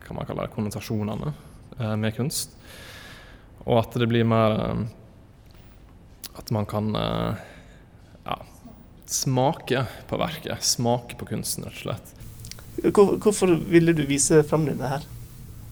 hva 0.02 0.18
man 0.18 0.26
kaller 0.26 0.48
det, 0.48 0.54
konnotasjonene 0.56 1.32
med 2.02 2.16
kunst. 2.18 2.58
Og 3.68 3.82
at 3.82 3.98
det 4.00 4.08
blir 4.10 4.26
mer 4.28 4.56
eh, 4.64 4.84
At 6.38 6.52
man 6.54 6.66
kan 6.68 6.90
eh, 6.96 7.44
ja, 8.24 8.38
smake 9.06 9.84
på 10.08 10.20
verket. 10.20 10.64
Smake 10.64 11.18
på 11.20 11.28
kunsten, 11.28 11.68
rett 11.68 11.76
og 11.76 11.84
slett. 11.84 12.14
Hvor, 12.94 13.16
hvorfor 13.18 13.56
ville 13.68 13.94
du 13.96 14.04
vise 14.06 14.42
fram 14.46 14.68
denne 14.68 14.92
her? 14.92 15.06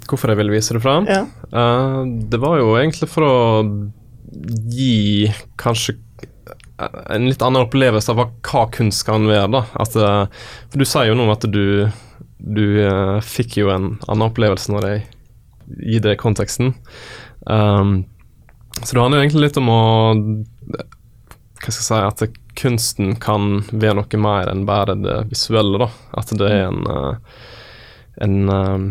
Hvorfor 0.06 0.30
jeg 0.30 0.40
ville 0.40 0.54
vise 0.54 0.74
det 0.74 0.82
fram? 0.82 1.06
Ja. 1.10 1.24
Uh, 1.50 2.02
det 2.30 2.40
var 2.42 2.58
jo 2.58 2.74
egentlig 2.78 3.08
for 3.10 3.26
å 3.26 3.36
gi 4.70 5.30
kanskje 5.58 5.96
en 6.76 7.28
litt 7.30 7.42
annen 7.42 7.62
opplevelse 7.64 8.12
av 8.12 8.20
hva, 8.20 8.64
kunst 8.74 9.06
kan 9.06 9.26
være. 9.30 9.48
da. 9.54 9.62
At, 9.80 9.94
for 9.94 10.82
du 10.82 10.84
sier 10.86 11.08
jo 11.08 11.16
nå 11.18 11.28
at 11.32 11.46
du, 11.48 11.86
du 12.42 12.64
uh, 12.82 13.22
fikk 13.24 13.56
jo 13.62 13.70
en 13.72 13.94
annen 14.04 14.26
opplevelse 14.26 14.74
når 14.74 14.88
jeg 14.90 15.06
gir 15.66 16.04
deg 16.04 16.20
konteksten. 16.20 16.74
Um, 17.44 18.04
så 18.82 18.94
det 18.94 19.02
handler 19.02 19.20
jo 19.20 19.24
egentlig 19.24 19.46
litt 19.46 19.60
om 19.60 19.70
å 19.72 19.82
Hva 21.56 21.72
skal 21.72 21.78
jeg 21.78 21.86
si 21.86 22.00
At 22.00 22.42
kunsten 22.56 23.16
kan 23.20 23.60
være 23.70 23.98
noe 24.00 24.20
mer 24.20 24.50
enn 24.50 24.64
bare 24.68 24.96
det 24.98 25.16
visuelle. 25.30 25.78
da. 25.84 25.90
At 26.16 26.32
det 26.32 26.48
er 26.48 26.62
en, 26.70 26.86
eh, 26.88 27.42
en 28.24 28.36
eh, 28.48 28.86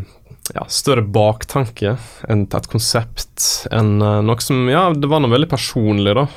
ja, 0.53 0.67
større 0.69 1.01
baktanke 1.01 1.95
enn 2.29 2.45
et 2.45 2.69
konsept. 2.69 3.65
enn 3.73 3.97
eh, 4.01 4.21
noe 4.21 4.45
som 4.45 4.69
Ja, 4.69 4.87
det 4.93 5.09
var 5.09 5.23
noe 5.23 5.33
veldig 5.33 5.49
personlig, 5.49 6.13
da, 6.13 6.27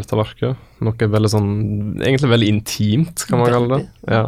dette 0.00 0.20
verket. 0.22 0.66
Noe 0.80 1.12
veldig 1.12 1.32
sånn 1.34 1.50
Egentlig 2.00 2.32
veldig 2.32 2.48
intimt, 2.48 3.26
kan 3.28 3.42
man 3.42 3.52
kalle 3.52 3.76
det. 3.76 3.88
Ja. 4.08 4.24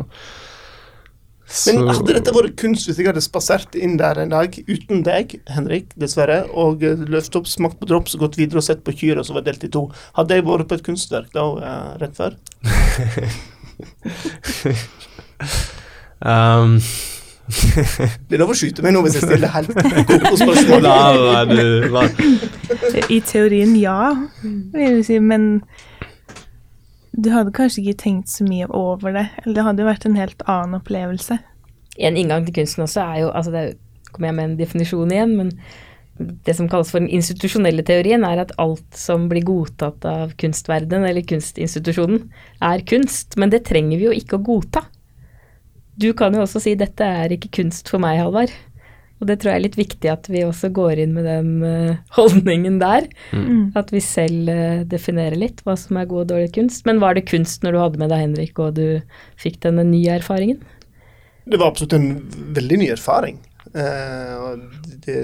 Så, 1.52 1.74
Men 1.76 1.90
hadde 1.92 2.14
dette 2.16 2.32
vært 2.32 2.54
kunst 2.56 2.88
hvis 2.88 2.96
jeg 2.96 3.10
hadde 3.10 3.20
spasert 3.20 3.74
inn 3.76 3.98
der 4.00 4.16
en 4.22 4.32
dag 4.32 4.54
uten 4.64 5.02
deg, 5.04 5.34
Henrik, 5.52 5.92
dessverre, 6.00 6.46
og 6.48 6.80
eh, 6.86 6.96
løftet 7.12 7.36
opp, 7.42 7.48
smakt 7.50 7.76
på 7.82 7.88
drops 7.90 8.16
og 8.16 8.24
gått 8.24 8.38
videre 8.40 8.62
og 8.62 8.66
sett 8.66 8.80
på 8.86 8.94
kyret 8.96 9.28
som 9.28 9.36
var 9.36 9.44
delt 9.44 9.64
i 9.66 9.72
to, 9.72 9.82
hadde 10.16 10.38
jeg 10.38 10.46
vært 10.48 10.68
på 10.70 10.78
et 10.80 10.86
kunstverk 10.86 11.30
da 11.36 11.44
eh, 11.60 11.90
rett 12.00 12.16
før? 12.16 12.32
um, 16.32 16.80
Det 18.28 18.36
er 18.36 18.40
lov 18.40 18.52
å 18.52 18.56
skyte 18.56 18.84
meg 18.84 18.94
nå 18.94 19.02
hvis 19.04 19.16
jeg 19.18 19.26
stiller 19.26 19.52
helt 19.52 19.72
koko 19.76 20.34
spørsmål. 20.40 20.86
nei, 20.86 21.12
nei, 21.28 21.44
du, 21.52 21.64
nei. 21.92 22.08
I 23.12 23.18
teorien 23.28 23.74
ja, 23.76 24.12
vil 24.42 24.86
jeg 24.86 25.08
si, 25.08 25.18
men 25.20 25.42
du 27.12 27.28
hadde 27.32 27.52
kanskje 27.54 27.82
ikke 27.82 28.02
tenkt 28.06 28.32
så 28.32 28.44
mye 28.46 28.68
over 28.72 29.12
det. 29.14 29.26
Eller 29.42 29.56
det 29.58 29.64
hadde 29.66 29.84
jo 29.84 29.88
vært 29.90 30.06
en 30.08 30.18
helt 30.18 30.44
annen 30.48 30.78
opplevelse. 30.80 31.38
En 32.00 32.16
inngang 32.16 32.46
til 32.46 32.56
kunsten 32.56 32.86
også 32.86 33.04
er 33.04 33.16
jo 33.24 33.32
altså 33.36 33.52
det 33.52 33.62
er, 33.62 33.72
kommer 34.12 34.30
jeg 34.30 34.38
med 34.38 34.48
en 34.48 34.60
definisjon 34.60 35.12
igjen, 35.12 35.34
men 35.36 35.52
det 36.46 36.54
som 36.56 36.68
kalles 36.70 36.90
for 36.92 37.00
den 37.00 37.12
institusjonelle 37.12 37.84
teorien, 37.88 38.24
er 38.24 38.42
at 38.42 38.52
alt 38.60 38.84
som 38.96 39.26
blir 39.30 39.44
godtatt 39.48 40.04
av 40.08 40.34
kunstverdenen 40.40 41.08
eller 41.08 41.24
kunstinstitusjonen, 41.26 42.26
er 42.64 42.84
kunst. 42.88 43.36
Men 43.40 43.52
det 43.52 43.64
trenger 43.68 44.00
vi 44.00 44.08
jo 44.08 44.16
ikke 44.16 44.38
å 44.38 44.44
godta. 44.44 44.84
Du 45.96 46.12
kan 46.16 46.34
jo 46.34 46.44
også 46.44 46.60
si 46.64 46.74
'dette 46.76 47.04
er 47.04 47.32
ikke 47.32 47.52
kunst 47.60 47.88
for 47.88 48.00
meg', 48.00 48.20
Halvard. 48.20 48.52
Og 49.22 49.28
det 49.30 49.36
tror 49.38 49.52
jeg 49.52 49.60
er 49.60 49.64
litt 49.68 49.78
viktig 49.78 50.08
at 50.10 50.26
vi 50.26 50.40
også 50.42 50.72
går 50.74 50.98
inn 51.04 51.12
med 51.14 51.28
den 51.30 51.50
eh, 51.62 52.00
holdningen 52.18 52.80
der. 52.82 53.06
Mm. 53.30 53.70
At 53.78 53.92
vi 53.94 54.00
selv 54.02 54.50
eh, 54.50 54.82
definerer 54.90 55.38
litt 55.38 55.62
hva 55.62 55.76
som 55.78 56.00
er 56.00 56.08
god 56.10 56.24
og 56.24 56.32
dårlig 56.34 56.50
kunst. 56.56 56.82
Men 56.88 56.98
var 57.02 57.14
det 57.14 57.28
kunst 57.30 57.62
når 57.62 57.76
du 57.76 57.80
hadde 57.84 58.02
med 58.02 58.10
deg 58.10 58.24
Henrik 58.24 58.58
og 58.58 58.74
du 58.80 58.86
fikk 59.38 59.60
denne 59.62 59.86
nye 59.86 60.18
erfaringen? 60.18 60.58
Det 61.46 61.58
var 61.58 61.70
absolutt 61.70 61.94
en 61.94 62.10
veldig 62.58 62.80
ny 62.82 62.88
erfaring. 62.94 63.38
Uh, 63.72 64.34
og 64.42 64.64
det, 65.06 65.16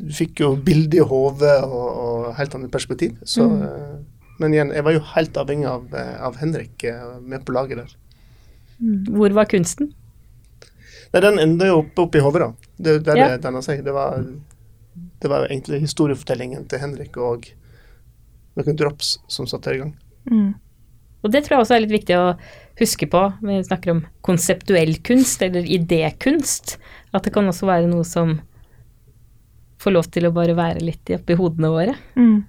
du 0.00 0.10
fikk 0.16 0.40
jo 0.42 0.54
bilde 0.66 0.98
i 0.98 1.04
hodet 1.04 1.58
og, 1.62 1.84
og 2.04 2.24
helt 2.40 2.56
annet 2.56 2.72
perspektiv. 2.72 3.14
Så, 3.28 3.44
Mm. 3.44 3.60
uh, 3.62 4.40
men 4.40 4.56
igjen, 4.56 4.72
jeg 4.74 4.82
var 4.82 4.96
jo 4.96 5.02
helt 5.12 5.36
avhengig 5.38 5.68
av, 5.70 5.84
av 6.26 6.40
Henrik 6.40 6.84
uh, 6.88 7.20
med 7.22 7.44
på 7.46 7.54
laget 7.54 7.84
der. 7.84 7.92
Hvor 9.14 9.36
var 9.36 9.46
kunsten? 9.52 9.92
Nei, 11.14 11.20
den 11.22 11.38
enda 11.38 11.68
jo 11.68 11.84
oppe 12.02 12.18
i 12.18 12.22
hodet, 12.24 12.42
da. 12.42 12.70
Det 12.76 12.94
er 12.94 13.04
der 13.06 13.16
Ja. 13.20 13.28
det 13.30 13.44
danna 13.44 13.62
seg. 13.62 13.84
Det 13.86 13.92
var, 13.94 14.18
det 15.22 15.30
var 15.30 15.46
egentlig 15.46 15.84
historiefortellingen 15.84 16.66
til 16.68 16.80
Henrik 16.82 17.16
og 17.16 17.46
noen 18.58 18.76
drops 18.76 19.18
som 19.30 19.46
satte 19.46 19.70
det 19.70 19.76
i 19.76 19.82
gang. 19.84 19.92
Mm. 20.30 20.54
Og 21.22 21.30
det 21.32 21.44
tror 21.44 21.56
jeg 21.56 21.64
også 21.64 21.76
er 21.76 21.84
litt 21.84 21.94
viktig 21.94 22.16
å 22.18 22.34
huske 22.80 23.06
på 23.10 23.20
når 23.40 23.52
vi 23.52 23.68
snakker 23.68 23.94
om 23.94 24.02
konseptuell 24.26 24.96
kunst 25.06 25.42
eller 25.42 25.62
idékunst. 25.62 26.76
At 27.14 27.24
det 27.24 27.32
kan 27.32 27.46
også 27.48 27.68
være 27.70 27.86
noe 27.88 28.04
som 28.04 28.40
får 29.78 29.94
lov 29.94 30.10
til 30.10 30.26
å 30.26 30.34
bare 30.34 30.56
være 30.56 30.82
litt 30.82 31.14
oppi 31.14 31.36
hodene 31.38 31.70
våre. 31.72 31.94
Mm. 32.18 32.42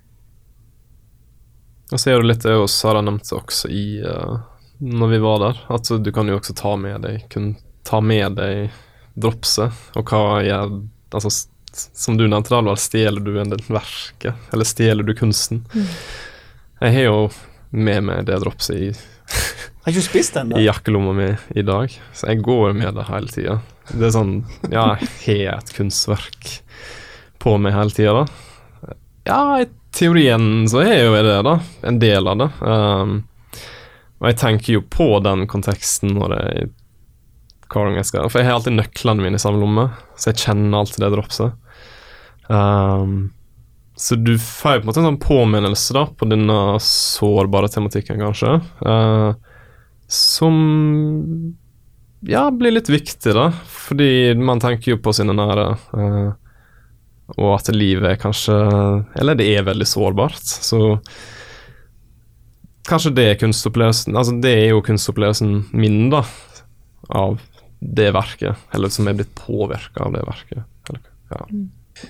Og 1.93 2.01
så 2.01 2.12
er 2.12 2.19
det 2.19 2.32
litt 2.32 2.43
det 2.43 2.58
oss 2.58 2.73
Sara 2.82 3.04
nevnte 3.06 3.38
også 3.38 3.69
i 3.69 4.01
uh, 4.01 4.41
når 4.80 5.08
vi 5.13 5.19
var 5.23 5.39
der, 5.43 5.62
at 5.69 5.91
du 6.01 6.12
kan 6.12 6.28
jo 6.28 6.39
også 6.39 6.56
ta 6.58 6.73
med 6.80 7.06
deg 7.06 7.28
kun 7.32 7.54
ta 7.86 8.02
med 8.02 8.38
deg 8.39 8.74
dropset, 9.15 9.86
og 9.95 10.12
hva 10.12 10.41
gjør 10.45 10.82
Altså, 11.15 11.30
som 11.95 12.17
du 12.19 12.26
nevnte, 12.28 12.52
da, 12.52 12.74
stjeler 12.76 13.24
du 13.24 13.38
en 13.39 13.52
del 13.54 13.62
verket, 13.71 14.36
eller 14.52 14.67
stjeler 14.67 15.06
du 15.06 15.13
kunsten? 15.15 15.62
Jeg 16.82 16.91
har 16.91 17.06
jo 17.06 17.19
med 17.71 18.04
meg 18.10 18.26
det 18.28 18.41
dropset 18.43 18.76
i, 18.76 18.89
Har 19.86 19.93
ikke 19.93 20.04
spist 20.04 20.36
den? 20.36 20.52
da? 20.52 20.60
i 20.60 20.65
jakkelomma 20.65 21.13
mi 21.15 21.30
i 21.56 21.63
dag, 21.63 21.93
så 22.12 22.34
jeg 22.34 22.41
går 22.43 22.74
med 22.76 22.98
det 22.98 23.06
hele 23.08 23.32
tida. 23.32 23.56
Det 23.93 24.10
er 24.10 24.15
sånn 24.17 24.36
Ja, 24.74 24.95
jeg 25.24 25.45
har 25.48 25.62
et 25.62 25.71
kunstverk 25.78 26.52
på 27.39 27.56
meg 27.62 27.78
hele 27.78 27.95
tida, 27.95 28.26
da. 28.26 28.95
Ja, 29.30 29.39
i 29.62 29.69
teorien 29.95 30.65
så 30.69 30.82
er 30.84 31.06
jo 31.06 31.13
det, 31.15 31.38
da. 31.48 31.60
En 31.86 32.02
del 32.02 32.28
av 32.28 32.41
det. 32.41 32.50
Um, 32.60 33.15
og 34.19 34.30
jeg 34.32 34.39
tenker 34.41 34.78
jo 34.78 34.84
på 34.89 35.08
den 35.24 35.45
konteksten 35.50 36.17
når 36.17 36.36
jeg 36.39 36.74
hver 37.71 37.89
gang 37.89 37.99
jeg 37.99 38.10
skal 38.10 38.30
For 38.30 38.41
jeg 38.41 38.49
har 38.49 38.60
alltid 38.60 38.78
nøklene 38.78 39.25
mine 39.25 39.39
i 39.39 39.41
samme 39.41 39.62
lomme, 39.62 39.89
så 40.19 40.32
jeg 40.32 40.43
kjenner 40.45 40.80
alltid 40.80 41.06
det 41.06 41.12
dropset. 41.15 41.58
Um, 42.47 43.34
så 43.95 44.17
du 44.19 44.34
får 44.41 44.75
jo 44.75 44.80
på 44.80 44.84
en 44.84 44.89
måte 44.89 45.01
en 45.01 45.10
sånn 45.10 45.21
påminnelse 45.23 45.95
da 45.95 46.06
på 46.19 46.28
denne 46.28 46.58
sårbare 46.84 47.69
tematikken, 47.71 48.19
kanskje. 48.21 48.58
Uh, 48.84 49.38
som 50.12 50.58
ja, 52.28 52.49
blir 52.51 52.75
litt 52.75 52.91
viktig, 52.91 53.34
da. 53.38 53.49
Fordi 53.88 54.36
man 54.38 54.62
tenker 54.62 54.93
jo 54.93 55.01
på 55.01 55.13
sine 55.15 55.36
nære. 55.38 55.69
Uh, 55.95 56.34
og 57.39 57.56
at 57.56 57.71
livet 57.73 58.06
er 58.06 58.19
kanskje 58.21 58.54
Eller 59.17 59.38
det 59.38 59.47
er 59.56 59.65
veldig 59.65 59.88
sårbart. 59.89 60.43
Så 60.43 60.99
kanskje 62.86 63.15
det 63.17 63.23
er 63.32 63.39
kunstopplevelsen 63.41 64.13
Altså 64.13 64.36
det 64.43 64.51
er 64.60 64.67
jo 64.75 64.84
kunstopplevelsen 64.86 65.56
min, 65.73 66.12
da. 66.13 66.21
Av 67.10 67.39
det 67.80 68.12
verket. 68.16 68.56
Eller 68.74 68.90
som 68.94 69.08
er 69.08 69.18
blitt 69.20 69.36
påvirka 69.36 70.04
av 70.08 70.14
det 70.16 70.24
verket. 70.28 70.64
Eller, 70.90 71.02
ja. 71.32 71.46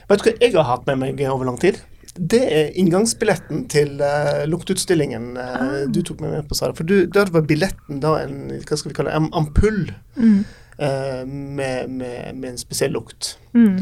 Vet 0.10 0.24
du 0.24 0.30
hva 0.30 0.38
jeg 0.42 0.56
har 0.56 0.70
hatt 0.70 0.88
med 0.90 0.98
meg 1.04 1.22
over 1.30 1.46
lang 1.46 1.58
tid? 1.62 1.82
Det 2.16 2.40
er 2.48 2.70
inngangsbilletten 2.80 3.66
til 3.68 3.98
uh, 4.00 4.46
luktutstillingen 4.48 5.34
eh, 5.36 5.82
du 5.92 6.00
tok 6.08 6.22
med 6.24 6.32
meg 6.32 6.46
på, 6.48 6.56
Sara. 6.56 6.72
For 6.78 6.88
du, 6.88 7.02
der 7.12 7.28
var 7.34 7.44
billetten 7.44 8.00
da 8.00 8.14
en 8.24 8.38
hva 8.56 8.78
skal 8.80 8.94
vi 8.94 8.96
kalle 8.96 9.12
det, 9.12 9.20
en 9.20 9.34
ampull 9.36 9.82
Mm. 10.16 10.46
uh, 10.80 11.26
med, 11.28 11.90
med, 11.92 12.36
med 12.40 12.50
en 12.54 12.58
spesiell 12.62 12.94
lukt. 12.96 13.34
Mm. 13.52 13.82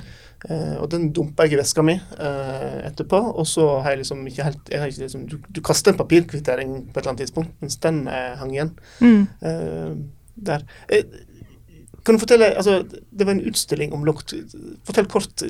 Uh, 0.50 0.82
og 0.82 0.90
den 0.92 1.12
dumpa 1.14 1.46
jeg 1.46 1.54
i 1.54 1.60
veska 1.62 1.86
mi 1.86 1.94
uh, 1.94 2.80
etterpå. 2.90 3.20
Og 3.38 3.46
så 3.48 3.68
har 3.86 3.94
jeg 3.94 4.02
liksom 4.02 4.26
ikke 4.28 4.48
helt 4.50 4.74
jeg 4.74 4.82
har 4.82 4.90
ikke 4.90 5.06
liksom, 5.06 5.28
Du, 5.30 5.38
du 5.54 5.62
kaster 5.62 5.94
en 5.94 6.02
papirkvittering 6.02 6.74
på 6.90 6.98
et 6.98 7.04
eller 7.04 7.14
annet 7.14 7.24
tidspunkt, 7.28 7.54
mens 7.62 7.78
den 7.86 8.08
uh, 8.10 8.34
hang 8.42 8.52
igjen 8.58 8.74
Mm. 9.00 9.28
eh, 9.46 9.94
der. 10.36 10.66
Kan 12.04 12.16
du 12.16 12.20
fortelle 12.20 12.52
altså, 12.58 12.84
Det 12.84 13.26
var 13.26 13.36
en 13.36 13.46
utstilling 13.48 13.94
om 13.96 14.06
lukt. 14.06 14.34
Fortell 14.88 15.08
kort 15.12 15.44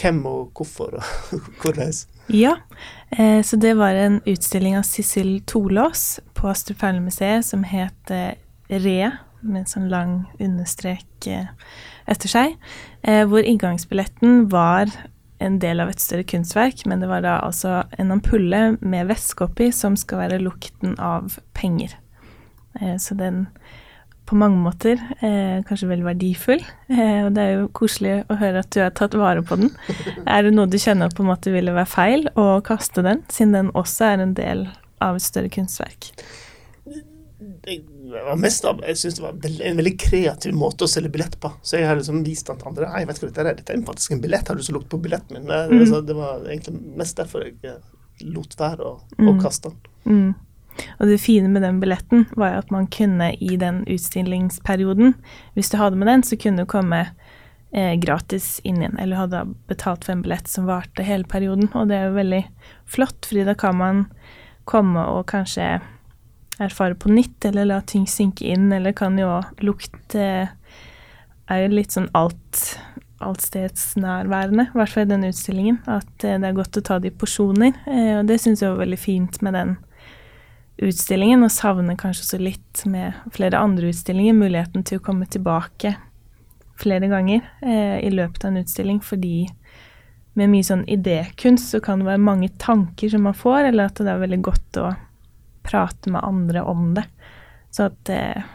hvem 0.00 0.20
og 0.26 0.52
hvorfor 0.56 0.96
og 1.00 1.04
hvordan. 1.60 1.92
Ja, 2.32 2.54
eh, 3.12 3.42
så 3.44 3.56
det 3.60 3.74
var 3.76 3.96
en 3.98 4.20
utstilling 4.28 4.76
av 4.78 4.86
Sissel 4.88 5.40
Tolås 5.46 6.20
på 6.34 6.48
Astrup 6.48 6.78
Perlemuseet 6.80 7.44
som 7.44 7.64
het 7.68 8.12
eh, 8.14 8.36
Re, 8.70 9.10
med 9.40 9.64
en 9.64 9.68
sånn 9.68 9.88
lang 9.90 10.12
understrek 10.38 11.26
eh, 11.26 11.50
etter 12.10 12.30
seg, 12.30 12.54
eh, 13.02 13.24
hvor 13.28 13.42
inngangsbilletten 13.42 14.46
var 14.52 14.92
en 15.40 15.58
del 15.58 15.80
av 15.80 15.90
et 15.90 16.02
større 16.02 16.26
kunstverk, 16.28 16.84
men 16.86 17.00
det 17.02 17.08
var 17.10 17.24
da 17.24 17.38
altså 17.42 17.80
en 17.98 18.12
ampulle 18.12 18.76
med 18.80 19.08
væske 19.08 19.46
oppi 19.48 19.70
som 19.74 19.96
skal 19.98 20.26
være 20.26 20.42
lukten 20.44 20.98
av 21.00 21.38
penger. 21.56 21.96
Eh, 22.80 22.96
så 23.00 23.16
den 23.18 23.46
på 24.30 24.38
mange 24.38 24.60
måter 24.62 25.00
eh, 25.20 25.60
kanskje 25.66 25.88
veldig 25.90 26.06
verdifull, 26.06 26.62
eh, 26.88 27.24
og 27.26 27.32
det 27.36 27.42
er 27.42 27.56
jo 27.58 27.68
koselig 27.76 28.12
å 28.30 28.36
høre 28.40 28.62
at 28.62 28.70
du 28.72 28.78
har 28.84 28.92
tatt 28.96 29.16
vare 29.18 29.42
på 29.42 29.58
den. 29.60 29.72
Er 30.26 30.46
det 30.46 30.54
noe 30.54 30.70
du 30.70 30.78
kjenner 30.80 31.10
på 31.10 31.24
en 31.24 31.32
måte 31.32 31.50
ville 31.52 31.74
være 31.74 31.90
feil 31.90 32.28
å 32.38 32.46
kaste 32.66 33.02
den, 33.06 33.24
siden 33.28 33.52
den 33.58 33.72
også 33.74 34.12
er 34.14 34.22
en 34.24 34.36
del 34.38 34.68
av 35.02 35.18
et 35.18 35.26
større 35.26 35.50
kunstverk? 35.52 36.12
Jeg 37.66 37.84
var 38.12 38.36
mest 38.40 38.64
av, 38.68 38.80
jeg 38.84 38.98
synes 39.00 39.16
det 39.18 39.22
var 39.24 39.36
en 39.70 39.78
veldig 39.80 39.92
kreativ 40.00 40.54
måte 40.56 40.84
å 40.84 40.90
selge 40.90 41.10
billett 41.12 41.36
på. 41.40 41.50
Så 41.64 41.78
jeg 41.78 41.88
har 41.88 41.96
liksom 41.98 42.22
vist 42.24 42.48
den 42.48 42.58
til 42.60 42.68
andre. 42.70 42.88
Nei, 42.92 43.02
vet 43.08 43.16
ikke 43.20 43.26
hva 43.28 43.32
dette 43.32 43.44
er? 43.46 43.58
Dette 43.60 43.74
er 43.76 43.84
faktisk 43.86 44.14
en 44.16 44.22
billett. 44.24 44.48
Har 44.50 44.58
du 44.60 44.64
så 44.66 44.74
lukt 44.76 44.88
på 44.92 45.00
billetten 45.00 45.36
min? 45.38 45.46
Det, 45.48 45.60
Mm. 45.70 45.80
altså, 45.80 46.00
det 46.06 46.16
var 46.16 46.44
egentlig 46.48 46.74
mest 47.00 47.16
derfor 47.16 47.44
jeg 47.44 47.54
eh, 47.64 47.80
lot 48.28 48.56
være 48.60 48.84
å, 48.84 48.92
å 49.00 49.32
Mm. 49.32 49.40
kaste 49.42 49.70
den. 49.70 49.78
Mm. 50.04 50.34
Og 50.98 51.10
det 51.10 51.20
fine 51.22 51.50
med 51.52 51.64
den 51.64 51.80
billetten 51.82 52.26
var 52.38 52.58
at 52.60 52.72
man 52.74 52.88
kunne 52.92 53.32
i 53.36 53.56
den 53.60 53.82
utstillingsperioden, 53.90 55.14
hvis 55.54 55.72
du 55.72 55.78
hadde 55.80 56.00
med 56.00 56.10
den, 56.10 56.24
så 56.26 56.38
kunne 56.40 56.64
du 56.64 56.70
komme 56.70 57.00
eh, 57.72 57.94
gratis 58.02 58.58
inn 58.64 58.80
igjen, 58.82 58.98
eller 58.98 59.24
hadde 59.24 59.44
betalt 59.70 60.06
for 60.06 60.16
en 60.16 60.24
billett 60.24 60.50
som 60.50 60.68
varte 60.70 61.06
hele 61.06 61.28
perioden. 61.28 61.70
Og 61.74 61.90
det 61.90 61.98
er 61.98 62.08
jo 62.08 62.18
veldig 62.18 62.44
flott, 62.90 63.24
fordi 63.28 63.46
da 63.48 63.56
kan 63.58 63.78
man 63.80 64.04
komme 64.70 65.06
og 65.14 65.26
kanskje 65.32 65.78
erfare 66.60 66.94
på 66.94 67.10
nytt, 67.12 67.44
eller 67.48 67.68
la 67.68 67.80
ting 67.80 68.06
synke 68.08 68.48
inn, 68.52 68.70
eller 68.72 68.96
kan 68.96 69.18
jo 69.18 69.40
lukte 69.64 70.48
Er 71.50 71.64
jo 71.64 71.70
litt 71.74 71.90
sånn 71.90 72.06
alt 72.14 72.60
allstedsnærværende, 73.20 74.68
i 74.70 74.78
hvert 74.78 74.92
fall 74.92 75.04
i 75.04 75.10
den 75.10 75.26
utstillingen. 75.28 75.80
At 75.90 76.24
eh, 76.24 76.38
det 76.40 76.50
er 76.50 76.56
godt 76.56 76.78
å 76.80 76.84
ta 76.84 76.98
det 77.00 77.12
i 77.12 77.16
porsjoner. 77.22 77.74
Eh, 77.86 78.12
og 78.20 78.28
det 78.30 78.40
syns 78.40 78.62
jeg 78.62 78.72
var 78.72 78.84
veldig 78.84 79.00
fint 79.00 79.40
med 79.44 79.56
den 79.58 79.74
utstillingen, 80.80 81.44
og 81.44 81.52
savner 81.52 81.98
kanskje 81.98 82.24
også 82.24 82.40
litt 82.42 82.84
med 82.88 83.16
flere 83.34 83.60
andre 83.60 83.90
utstillinger 83.92 84.36
muligheten 84.36 84.84
til 84.86 85.00
å 85.00 85.04
komme 85.04 85.28
tilbake 85.30 85.94
flere 86.80 87.10
ganger 87.10 87.42
eh, 87.60 87.98
i 88.00 88.10
løpet 88.12 88.44
av 88.44 88.52
en 88.52 88.62
utstilling, 88.62 89.00
fordi 89.04 89.50
med 90.38 90.52
mye 90.52 90.64
sånn 90.64 90.86
idékunst 90.88 91.74
så 91.74 91.80
kan 91.84 92.00
det 92.00 92.08
være 92.08 92.22
mange 92.22 92.48
tanker 92.62 93.12
som 93.12 93.26
man 93.26 93.36
får, 93.36 93.68
eller 93.70 93.90
at 93.90 94.00
det 94.00 94.08
er 94.08 94.22
veldig 94.22 94.40
godt 94.46 94.80
å 94.80 94.92
prate 95.66 96.12
med 96.12 96.24
andre 96.24 96.62
om 96.64 96.94
det. 96.96 97.04
Så 97.74 97.90
at 97.90 98.12
eh, 98.14 98.46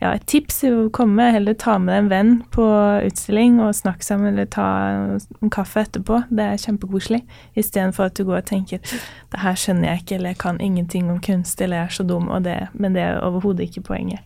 ja, 0.00 0.10
et 0.12 0.26
tips 0.28 0.58
er 0.68 0.74
å 0.76 0.88
komme, 0.92 1.30
heller 1.32 1.56
ta 1.56 1.78
med 1.80 1.96
en 1.96 2.08
venn 2.10 2.32
på 2.52 2.64
utstilling 3.06 3.56
og 3.64 3.72
snakke 3.78 4.04
sammen, 4.04 4.34
eller 4.34 4.48
ta 4.52 4.66
en 4.92 5.52
kaffe 5.52 5.86
etterpå. 5.86 6.18
Det 6.28 6.44
er 6.44 6.60
kjempekoselig. 6.60 7.22
Istedenfor 7.56 8.10
at 8.10 8.18
du 8.18 8.26
går 8.28 8.42
og 8.42 8.48
tenker 8.50 8.78
'det 8.78 9.40
her 9.40 9.54
skjønner 9.54 9.88
jeg 9.88 10.02
ikke', 10.02 10.14
eller 10.14 10.28
'jeg 10.30 10.38
kan 10.38 10.60
ingenting 10.60 11.10
om 11.10 11.20
kunst', 11.20 11.60
eller 11.60 11.76
'jeg 11.76 11.84
er 11.84 11.96
så 11.96 12.02
dum', 12.02 12.42
det, 12.44 12.68
men 12.74 12.94
det 12.94 13.02
er 13.02 13.20
overhodet 13.20 13.60
ikke 13.60 13.80
poenget. 13.80 14.20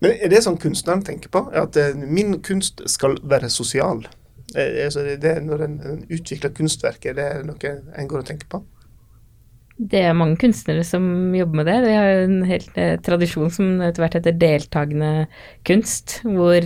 Men 0.00 0.10
er 0.10 0.28
det 0.28 0.42
sånn 0.42 0.58
kunstneren 0.58 1.04
tenker 1.04 1.28
på? 1.28 1.50
At 1.52 1.76
eh, 1.76 1.94
min 1.94 2.42
kunst 2.42 2.80
skal 2.86 3.18
være 3.22 3.50
sosial? 3.50 4.08
Det 4.54 4.96
Er 4.96 5.16
det 5.16 5.42
når 5.42 5.62
en 5.62 6.06
utvikler 6.10 6.50
kunstverk, 6.50 7.06
er 7.06 7.44
noe 7.44 7.82
en 7.98 8.08
går 8.08 8.18
og 8.18 8.26
tenker 8.26 8.48
på? 8.48 8.64
Det 9.80 10.00
er 10.04 10.16
mange 10.16 10.36
kunstnere 10.40 10.84
som 10.84 11.04
jobber 11.32 11.62
med 11.62 11.68
det. 11.70 11.76
Vi 11.86 11.92
har 11.96 12.24
en 12.26 12.42
helt 12.44 12.76
eh, 12.76 12.98
tradisjon 13.00 13.52
som 13.54 13.78
etter 13.80 14.04
hvert 14.04 14.18
heter 14.18 14.36
deltakende 14.36 15.12
kunst, 15.64 16.18
hvor 16.26 16.60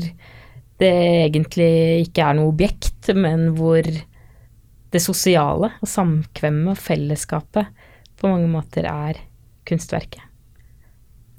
det 0.82 0.90
egentlig 0.90 2.08
ikke 2.08 2.24
er 2.26 2.38
noe 2.38 2.50
objekt, 2.50 3.12
men 3.14 3.52
hvor 3.54 3.86
det 3.86 5.02
sosiale 5.02 5.70
og 5.78 5.90
samkvemmet 5.90 6.74
og 6.74 6.82
fellesskapet 6.82 7.70
på 8.18 8.30
mange 8.30 8.50
måter 8.50 8.88
er 8.90 9.20
kunstverket. 9.68 10.22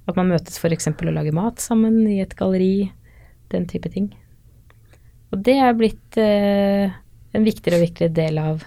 At 0.07 0.15
man 0.15 0.31
møtes 0.31 0.59
f.eks. 0.61 0.87
og 0.93 1.11
lager 1.11 1.35
mat 1.35 1.59
sammen 1.63 2.05
i 2.07 2.21
et 2.23 2.35
galleri, 2.39 2.91
den 3.51 3.67
type 3.67 3.91
ting. 3.91 4.13
Og 5.33 5.43
det 5.43 5.57
er 5.59 5.75
blitt 5.75 6.19
eh, 6.21 6.93
en 7.35 7.47
viktigere 7.47 7.81
og 7.81 7.85
viktigere 7.89 8.15
del 8.15 8.39
av 8.39 8.63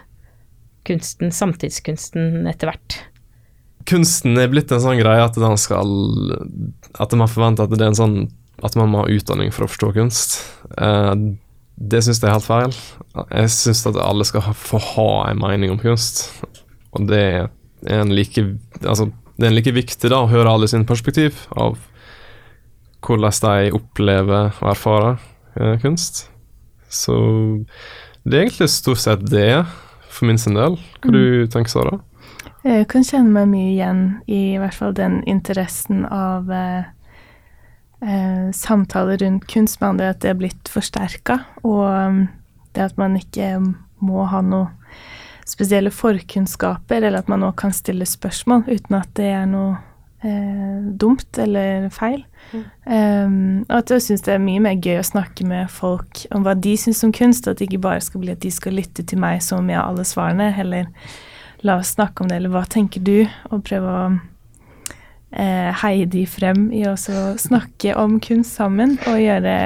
kunsten, 0.88 1.32
samtidskunsten, 1.34 2.46
etter 2.50 2.72
hvert. 2.72 2.98
Kunsten 3.88 4.36
er 4.40 4.50
blitt 4.52 4.72
en 4.74 4.82
sånn 4.82 5.00
greie 5.00 5.22
at 5.24 5.36
skal 5.60 5.92
At 7.00 7.14
man 7.16 7.30
forventer 7.30 7.64
at 7.64 7.96
sånn 7.96 8.26
At 8.60 8.76
man 8.76 8.90
må 8.92 9.04
ha 9.04 9.12
utdanning 9.12 9.52
for 9.54 9.64
å 9.64 9.70
forstå 9.70 9.92
kunst. 9.96 10.40
Uh, 10.76 11.14
det 11.78 12.02
syns 12.02 12.18
jeg 12.18 12.26
er 12.26 12.34
helt 12.34 12.48
feil. 12.48 12.74
Jeg 13.30 13.52
syns 13.54 13.84
at 13.86 14.00
alle 14.02 14.26
skal 14.26 14.50
få 14.50 14.80
ha 14.82 15.10
en 15.30 15.38
mening 15.38 15.70
om 15.70 15.78
kunst. 15.78 16.26
Og 16.90 17.06
det 17.06 17.22
er 17.22 18.02
en 18.02 18.10
like 18.10 18.42
Altså, 18.82 19.12
det 19.38 19.46
er 19.46 19.52
en 19.52 19.58
like 19.60 19.76
viktig 19.76 20.10
da 20.10 20.24
å 20.24 20.30
høre 20.30 20.50
alle 20.50 20.68
sine 20.70 20.88
perspektiv 20.88 21.46
av 21.54 21.78
hvordan 23.06 23.36
de 23.44 23.70
opplever 23.78 24.50
og 24.58 24.70
erfarer 24.72 25.20
uh, 25.54 25.76
kunst. 25.78 26.26
Så 26.90 27.14
det 28.26 28.34
er 28.34 28.48
egentlig 28.48 28.72
stort 28.74 29.00
sett 29.00 29.22
det 29.30 29.62
for 30.18 30.28
min 30.28 30.40
sin 30.40 30.58
del. 30.58 30.78
Hva 31.02 31.10
mm. 31.10 31.16
du 31.16 31.50
tenker 31.52 31.72
Sara? 31.72 31.98
Jeg 32.66 32.88
kan 32.90 33.06
kjenne 33.06 33.32
meg 33.32 33.50
mye 33.52 33.72
igjen 33.72 34.00
i, 34.26 34.54
i 34.56 34.60
hvert 34.60 34.76
fall 34.76 34.94
den 34.96 35.20
interessen 35.30 36.02
av 36.10 36.50
eh, 36.52 36.88
eh, 38.02 38.48
samtaler 38.54 39.20
rundt 39.22 39.46
kunst 39.50 39.78
med 39.80 39.94
andre, 39.94 40.10
at 40.12 40.20
det 40.24 40.32
er 40.32 40.40
blitt 40.40 40.72
forsterka. 40.72 41.40
Og 41.62 41.84
um, 41.86 42.24
det 42.74 42.90
at 42.90 42.98
man 43.00 43.16
ikke 43.18 43.54
må 44.04 44.26
ha 44.30 44.42
noe 44.44 44.74
spesielle 45.48 45.90
forkunnskaper, 45.94 47.00
eller 47.00 47.22
at 47.22 47.30
man 47.30 47.46
òg 47.46 47.56
kan 47.62 47.72
stille 47.72 48.06
spørsmål 48.06 48.66
uten 48.68 48.98
at 48.98 49.14
det 49.16 49.30
er 49.32 49.46
noe 49.48 49.78
eh, 50.24 50.78
dumt 51.00 51.38
eller 51.38 51.88
feil. 51.94 52.24
Mm. 52.52 52.64
Um, 52.88 53.64
og 53.68 53.74
at 53.80 53.92
jeg 53.92 54.04
syns 54.06 54.24
det 54.24 54.34
er 54.34 54.42
mye 54.42 54.62
mer 54.64 54.78
gøy 54.78 55.00
å 55.00 55.06
snakke 55.06 55.46
med 55.48 55.70
folk 55.72 56.24
om 56.34 56.46
hva 56.46 56.56
de 56.56 56.76
syns 56.80 57.04
om 57.06 57.12
kunst, 57.14 57.48
at 57.48 57.60
det 57.60 57.68
ikke 57.68 57.84
bare 57.88 58.04
skal 58.04 58.24
bli 58.24 58.34
at 58.34 58.42
de 58.44 58.52
skal 58.54 58.78
lytte 58.78 59.04
til 59.04 59.20
meg 59.20 59.42
som 59.44 59.62
om 59.62 59.70
jeg 59.70 59.80
har 59.80 59.90
alle 59.90 60.06
svarene, 60.08 60.50
heller 60.56 60.88
la 61.66 61.78
oss 61.80 61.94
snakke 61.96 62.22
om 62.22 62.30
det, 62.30 62.38
eller 62.38 62.54
hva 62.54 62.64
tenker 62.70 63.02
du, 63.04 63.26
og 63.50 63.64
prøve 63.66 63.94
å 63.94 64.02
eh, 65.34 65.72
heie 65.82 66.06
de 66.10 66.22
frem 66.30 66.68
i 66.74 66.84
å 66.88 66.94
snakke 66.98 67.96
om 67.98 68.20
kunst 68.22 68.58
sammen, 68.60 68.96
og 69.10 69.18
gjøre 69.20 69.56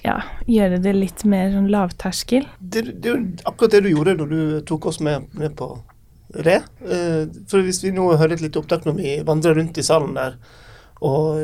ja, 0.00 0.16
gjøre 0.48 0.78
det 0.80 0.94
litt 0.96 1.26
mer 1.28 1.50
sånn 1.52 1.68
lavterskel. 1.68 2.46
Det, 2.58 2.86
det 3.04 3.10
er 3.10 3.18
jo 3.18 3.50
akkurat 3.50 3.74
det 3.74 3.82
du 3.84 3.90
gjorde 3.92 4.16
når 4.16 4.30
du 4.30 4.40
tok 4.68 4.88
oss 4.88 5.00
med, 5.04 5.28
med 5.36 5.52
på 5.58 5.74
Re. 6.30 6.60
Eh, 6.86 7.22
for 7.50 7.66
hvis 7.66 7.82
vi 7.84 7.94
nå 7.94 8.06
hører 8.14 8.36
et 8.36 8.44
lite 8.44 8.60
opptak 8.60 8.84
når 8.86 8.98
vi 8.98 9.14
vandrer 9.26 9.56
rundt 9.58 9.80
i 9.80 9.86
salen 9.86 10.14
der, 10.18 10.36
og 11.00 11.40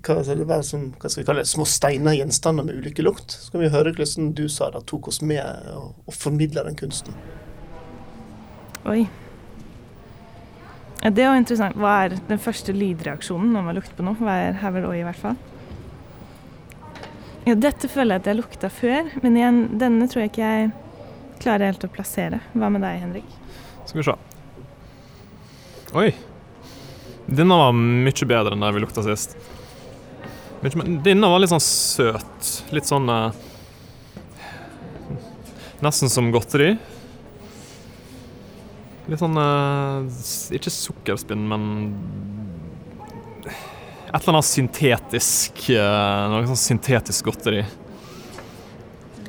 hva 0.00 0.22
skal, 0.24 0.38
det 0.40 0.46
være 0.48 0.64
som, 0.64 0.86
hva 0.96 1.10
skal 1.12 1.20
vi 1.20 1.26
kalle 1.28 1.42
det, 1.44 1.50
små 1.50 1.66
steiner, 1.68 2.16
gjenstander 2.16 2.64
med 2.64 2.78
ulike 2.80 3.04
lukt, 3.04 3.36
så 3.36 3.52
kan 3.52 3.60
vi 3.60 3.72
høre 3.72 3.92
hvordan 3.92 4.30
du 4.36 4.46
Sara, 4.48 4.80
tok 4.80 5.10
oss 5.12 5.20
med 5.20 5.44
og, 5.74 5.90
og 6.08 6.16
formidla 6.16 6.64
den 6.64 6.78
kunsten. 6.78 7.16
Oi. 8.88 9.04
Ja, 11.04 11.10
det 11.12 11.26
jo 11.26 11.34
interessant. 11.36 11.76
Hva 11.76 11.98
er 12.06 12.16
den 12.30 12.40
første 12.40 12.72
lydreaksjonen 12.72 13.52
når 13.52 13.66
man 13.66 13.76
lukter 13.76 13.98
på 13.98 14.06
noe? 14.06 14.16
Hva 14.16 14.38
er 14.46 14.56
her 14.62 14.72
vel 14.72 14.88
oi, 14.88 14.96
i 15.02 15.04
hvert 15.04 15.20
fall? 15.20 15.36
Ja, 17.44 17.52
dette 17.60 17.90
føler 17.92 18.16
jeg 18.16 18.24
at 18.24 18.28
jeg 18.30 18.40
lukta 18.40 18.72
før, 18.72 19.10
men 19.20 19.36
igjen, 19.36 19.64
denne 19.80 20.08
tror 20.08 20.24
jeg 20.24 20.32
ikke 20.32 20.48
jeg 20.48 20.70
klarer 21.44 21.68
helt 21.68 21.84
å 21.84 21.92
plassere. 21.92 22.40
Hva 22.56 22.72
med 22.72 22.80
deg, 22.86 23.02
Henrik? 23.04 23.43
Skal 23.84 24.00
vi 24.00 24.04
se. 24.04 24.16
Oi. 25.94 26.08
Denne 27.26 27.56
var 27.56 27.72
mye 27.76 28.26
bedre 28.28 28.54
enn 28.54 28.64
den 28.64 28.74
vi 28.76 28.82
lukta 28.82 29.04
sist. 29.04 29.36
Denne 31.04 31.28
var 31.28 31.42
litt 31.42 31.52
sånn 31.52 31.62
søt. 31.62 32.50
Litt 32.72 32.88
sånn 32.88 33.08
uh, 33.12 33.30
Nesten 35.84 36.08
som 36.08 36.30
godteri. 36.32 36.74
Litt 39.10 39.20
sånn 39.20 39.36
uh, 39.36 40.08
Ikke 40.56 40.72
sukkerspinn, 40.72 41.44
men 41.50 41.66
et 44.14 44.22
eller 44.22 44.36
annet 44.36 44.46
syntetisk 44.46 45.64
uh, 45.74 46.30
Noe 46.30 46.46
sånn 46.46 46.60
syntetisk 46.60 47.28
godteri. 47.28 47.64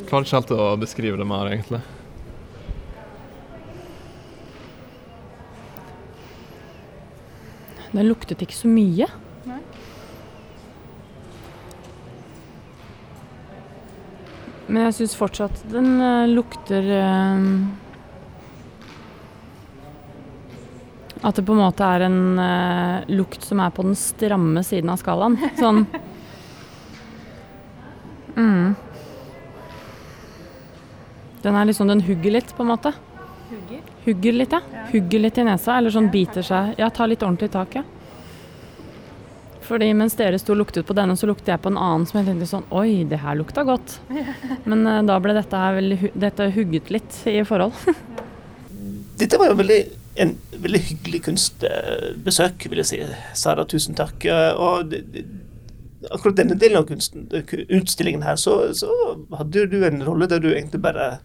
Klarer 0.06 0.28
ikke 0.28 0.38
helt 0.38 0.56
å 0.56 0.72
beskrive 0.80 1.18
det 1.20 1.28
mer, 1.28 1.50
egentlig. 1.50 1.82
Den 7.96 8.10
luktet 8.10 8.42
ikke 8.44 8.58
så 8.58 8.68
mye. 8.68 9.08
Nei. 9.48 9.62
Men 14.68 14.88
jeg 14.88 14.98
syns 14.98 15.16
fortsatt 15.16 15.62
den 15.72 15.94
uh, 16.02 16.26
lukter 16.28 16.90
uh, 16.92 17.46
At 21.26 21.38
det 21.38 21.46
på 21.46 21.56
en 21.56 21.62
måte 21.62 21.88
er 21.88 22.06
en 22.10 22.20
uh, 22.36 23.06
lukt 23.16 23.46
som 23.46 23.62
er 23.64 23.72
på 23.74 23.86
den 23.88 23.96
stramme 23.98 24.66
siden 24.66 24.92
av 24.92 25.00
skalaen. 25.00 25.40
Sånn 25.62 25.86
mm. 28.36 28.76
Den 31.46 31.56
er 31.56 31.70
liksom 31.70 31.88
Den 31.88 32.04
hugger 32.04 32.36
litt, 32.36 32.52
på 32.58 32.66
en 32.66 32.74
måte. 32.74 32.92
Hugger? 34.06 34.38
Litt, 34.38 34.54
ja. 34.54 34.86
Hugger 34.92 35.20
litt 35.20 35.38
i 35.38 35.46
nesa, 35.48 35.78
eller 35.78 35.94
sånn 35.94 36.12
biter 36.14 36.46
seg 36.46 36.80
Ja, 36.82 36.90
tar 36.94 37.10
litt 37.12 37.24
ordentlig 37.26 37.52
tak, 37.54 37.78
ja. 37.80 37.84
Fordi 39.66 39.88
mens 39.98 40.14
dere 40.18 40.38
sto 40.38 40.54
og 40.54 40.60
luktet 40.62 40.86
på 40.86 40.94
denne, 40.94 41.16
så 41.18 41.26
lukter 41.26 41.56
jeg 41.56 41.64
på 41.64 41.72
en 41.72 41.80
annen 41.82 42.06
som 42.06 42.20
jeg 42.20 42.28
tenkte 42.30 42.50
sånn 42.50 42.68
Oi, 42.76 43.04
det 43.10 43.18
her 43.24 43.38
lukta 43.40 43.64
godt. 43.66 43.98
Men 44.70 44.86
uh, 44.86 45.02
da 45.08 45.18
ble 45.24 45.34
dette 45.38 45.62
her 45.62 45.80
veldig, 45.80 46.12
dette 46.14 46.52
hugget 46.54 46.92
litt 46.94 47.22
i 47.32 47.40
forhold. 47.48 47.74
dette 49.22 49.42
var 49.42 49.50
jo 49.50 49.58
veldig, 49.64 49.80
en 50.22 50.36
veldig 50.54 50.84
hyggelig 50.92 51.24
kunstbesøk, 51.30 52.70
vil 52.70 52.84
jeg 52.84 52.92
si. 52.92 53.02
Sara, 53.42 53.66
tusen 53.70 53.98
takk. 53.98 54.28
Og 54.62 54.94
det, 54.94 55.26
akkurat 56.14 56.38
denne 56.38 56.58
delen 56.60 56.84
av 56.84 56.86
kunsten, 56.90 57.26
utstillingen 57.74 58.26
her, 58.26 58.38
så, 58.40 58.74
så 58.78 58.92
hadde 59.40 59.66
du 59.72 59.80
en 59.86 60.04
rolle 60.06 60.30
der 60.30 60.44
du 60.44 60.52
egentlig 60.54 60.82
bare 60.84 61.16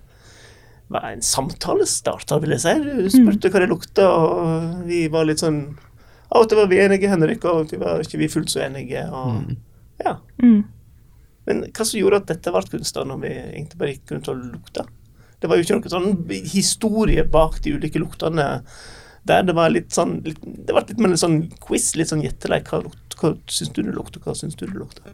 var 0.90 1.04
en 1.12 1.22
samtalestarter, 1.22 2.40
vil 2.42 2.56
jeg 2.56 2.62
si. 2.64 2.74
Du 2.82 3.08
spurte 3.14 3.50
hva 3.52 3.62
det 3.62 3.70
lukta, 3.70 4.08
og 4.10 4.84
vi 4.88 5.04
var 5.12 5.28
litt 5.28 5.42
sånn 5.42 5.62
Av 6.30 6.44
og 6.44 6.48
til 6.50 6.60
var 6.60 6.68
vi 6.70 6.78
enige, 6.78 7.08
Henrik, 7.10 7.42
og 7.44 7.50
av 7.50 7.60
og 7.64 7.70
til 7.72 7.80
var 7.82 8.02
ikke 8.04 8.18
vi 8.20 8.28
fullt 8.30 8.52
så 8.52 8.60
enige. 8.62 9.00
Og, 9.10 9.48
ja. 9.98 10.12
Mm. 10.38 10.60
Men 11.48 11.62
hva 11.74 11.86
som 11.88 11.98
gjorde 11.98 12.20
at 12.20 12.28
dette 12.30 12.52
ble 12.54 12.62
kunst, 12.70 12.94
da, 12.94 13.02
når 13.08 13.18
vi 13.24 13.32
egentlig 13.34 13.80
bare 13.80 13.94
gikk 13.96 14.12
rundt 14.14 14.28
og 14.30 14.44
lukta? 14.52 14.84
Det 15.42 15.48
var 15.50 15.58
jo 15.58 15.64
ikke 15.64 15.78
noen 15.80 15.90
sånn 15.90 16.44
historie 16.52 17.24
bak 17.26 17.58
de 17.64 17.72
ulike 17.74 17.98
luktene 17.98 18.46
der. 19.26 19.42
Det 19.48 19.56
var 19.58 19.72
litt 19.74 19.90
sånn 19.96 20.20
litt, 20.22 20.38
Det 20.44 20.70
ble 20.76 20.84
litt 20.86 21.02
mer 21.02 21.16
sånn 21.18 21.40
quiz, 21.64 21.90
litt 21.98 22.12
sånn 22.12 22.22
gjetteleik. 22.22 22.70
Hva, 22.70 22.84
lukt- 22.86 23.18
hva 23.18 23.34
syns 23.50 23.74
du 23.74 23.82
det 23.82 23.96
lukter, 23.96 24.22
hva 24.22 24.36
syns 24.38 24.54
du 24.54 24.66
det 24.68 24.78
lukter? 24.78 25.10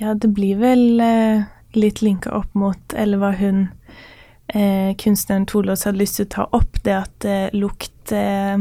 Ja, 0.00 0.14
det 0.18 0.28
blir 0.34 0.58
vel 0.60 1.00
eh, 1.00 1.44
litt 1.78 2.02
linka 2.02 2.34
opp 2.36 2.50
mot, 2.58 2.82
eller 2.98 3.22
hva 3.22 3.30
hun 3.38 3.68
eh, 4.48 4.94
kunstneren 4.98 5.46
Tolås 5.46 5.86
hadde 5.86 6.02
lyst 6.02 6.20
til 6.20 6.26
å 6.26 6.34
ta 6.34 6.48
opp, 6.56 6.82
det 6.84 6.96
at 6.96 7.26
eh, 7.28 7.48
lukt 7.56 8.12
eh, 8.14 8.58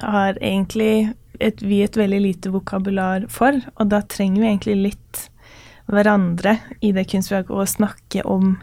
har 0.00 0.38
egentlig 0.40 1.12
et, 1.40 1.62
vi 1.62 1.82
et 1.84 1.96
veldig 1.96 2.20
lite 2.22 2.52
vokabular 2.52 3.26
for, 3.32 3.58
og 3.76 3.92
da 3.92 4.02
trenger 4.02 4.42
vi 4.42 4.50
egentlig 4.50 4.78
litt 4.90 5.26
hverandre 5.90 6.58
i 6.86 6.92
det 6.94 7.06
kunstverket 7.10 7.50
og 7.54 7.68
snakke 7.68 8.22
om 8.28 8.54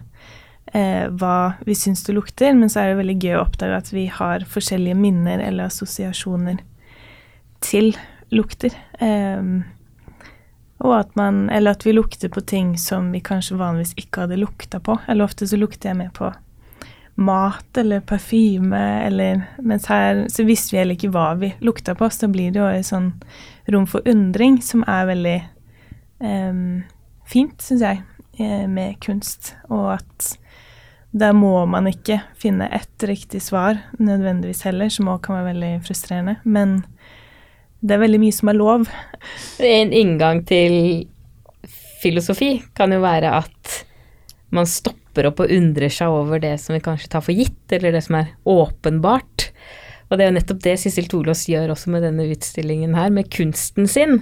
eh, 0.73 1.07
hva 1.11 1.57
vi 1.67 1.75
syns 1.75 2.05
det 2.07 2.15
lukter, 2.17 2.53
men 2.55 2.71
så 2.71 2.83
er 2.83 2.91
det 2.91 3.01
veldig 3.01 3.17
gøy 3.19 3.37
å 3.37 3.45
oppdage 3.45 3.81
at 3.81 3.93
vi 3.93 4.07
har 4.11 4.45
forskjellige 4.47 4.97
minner 4.97 5.43
eller 5.43 5.67
assosiasjoner 5.67 6.61
til 7.65 7.91
lukter. 8.33 8.75
Eh, 9.03 9.43
og 10.77 10.93
at 10.93 11.15
man 11.17 11.49
Eller 11.49 11.73
at 11.73 11.85
vi 11.85 11.91
lukter 11.91 12.29
på 12.29 12.41
ting 12.45 12.77
som 12.77 13.11
vi 13.11 13.19
kanskje 13.19 13.57
vanligvis 13.57 13.95
ikke 13.97 14.27
hadde 14.27 14.37
lukta 14.37 14.79
på. 14.79 14.99
Eller 15.07 15.25
ofte 15.25 15.47
så 15.47 15.57
lukter 15.57 15.89
jeg 15.89 15.97
mer 15.97 16.11
på 16.13 16.29
mat 17.17 17.77
eller 17.77 18.03
parfyme, 18.05 18.79
eller 19.07 19.41
Mens 19.57 19.87
her 19.89 20.25
så 20.29 20.45
visste 20.45 20.75
vi 20.75 20.81
heller 20.81 20.97
ikke 20.97 21.11
hva 21.13 21.31
vi 21.39 21.51
lukta 21.65 21.95
på, 21.97 22.09
så 22.13 22.29
blir 22.29 22.53
det 22.53 22.61
jo 22.61 22.67
et 22.69 22.85
sånn 22.87 23.11
rom 23.73 23.87
for 23.89 24.05
undring 24.07 24.59
som 24.63 24.85
er 24.87 25.09
veldig 25.09 25.37
um, 26.21 26.83
fint, 27.27 27.57
syns 27.61 27.83
jeg, 27.83 28.03
eh, 28.37 28.67
med 28.69 28.99
kunst. 29.03 29.55
Og 29.73 29.95
at 29.97 30.37
der 31.17 31.33
må 31.33 31.65
man 31.65 31.89
ikke 31.89 32.19
finne 32.37 32.69
ett 32.75 33.03
riktig 33.09 33.41
svar 33.41 33.81
nødvendigvis 33.97 34.61
heller, 34.67 34.91
som 34.93 35.09
òg 35.09 35.23
kan 35.25 35.39
være 35.39 35.51
veldig 35.55 35.73
frustrerende. 35.87 36.37
Men 36.45 36.83
det 37.81 37.97
er 37.97 38.03
veldig 38.03 38.21
mye 38.21 38.35
som 38.35 38.53
er 38.53 38.59
lov. 38.59 38.87
En 39.63 39.93
inngang 39.93 40.43
til 40.47 41.07
filosofi 42.01 42.59
kan 42.77 42.93
jo 42.93 43.01
være 43.01 43.33
at 43.41 43.77
man 44.53 44.69
stopper 44.69 45.06
opp 45.25 45.41
og 45.41 45.51
undrer 45.53 45.89
seg 45.89 46.13
over 46.13 46.39
det 46.43 46.53
som 46.61 46.77
vi 46.77 46.83
kanskje 46.85 47.09
tar 47.09 47.25
for 47.25 47.33
gitt, 47.33 47.65
eller 47.73 47.95
det 47.95 48.03
som 48.05 48.19
er 48.21 48.29
åpenbart. 48.45 49.49
Og 50.07 50.15
det 50.15 50.23
er 50.23 50.29
jo 50.29 50.37
nettopp 50.37 50.59
det 50.63 50.75
Sissel 50.79 51.09
Tolås 51.11 51.43
gjør 51.51 51.73
også 51.73 51.91
med 51.91 52.05
denne 52.05 52.29
utstillingen 52.31 52.93
her, 52.95 53.09
med 53.11 53.27
kunsten 53.33 53.89
sin. 53.91 54.21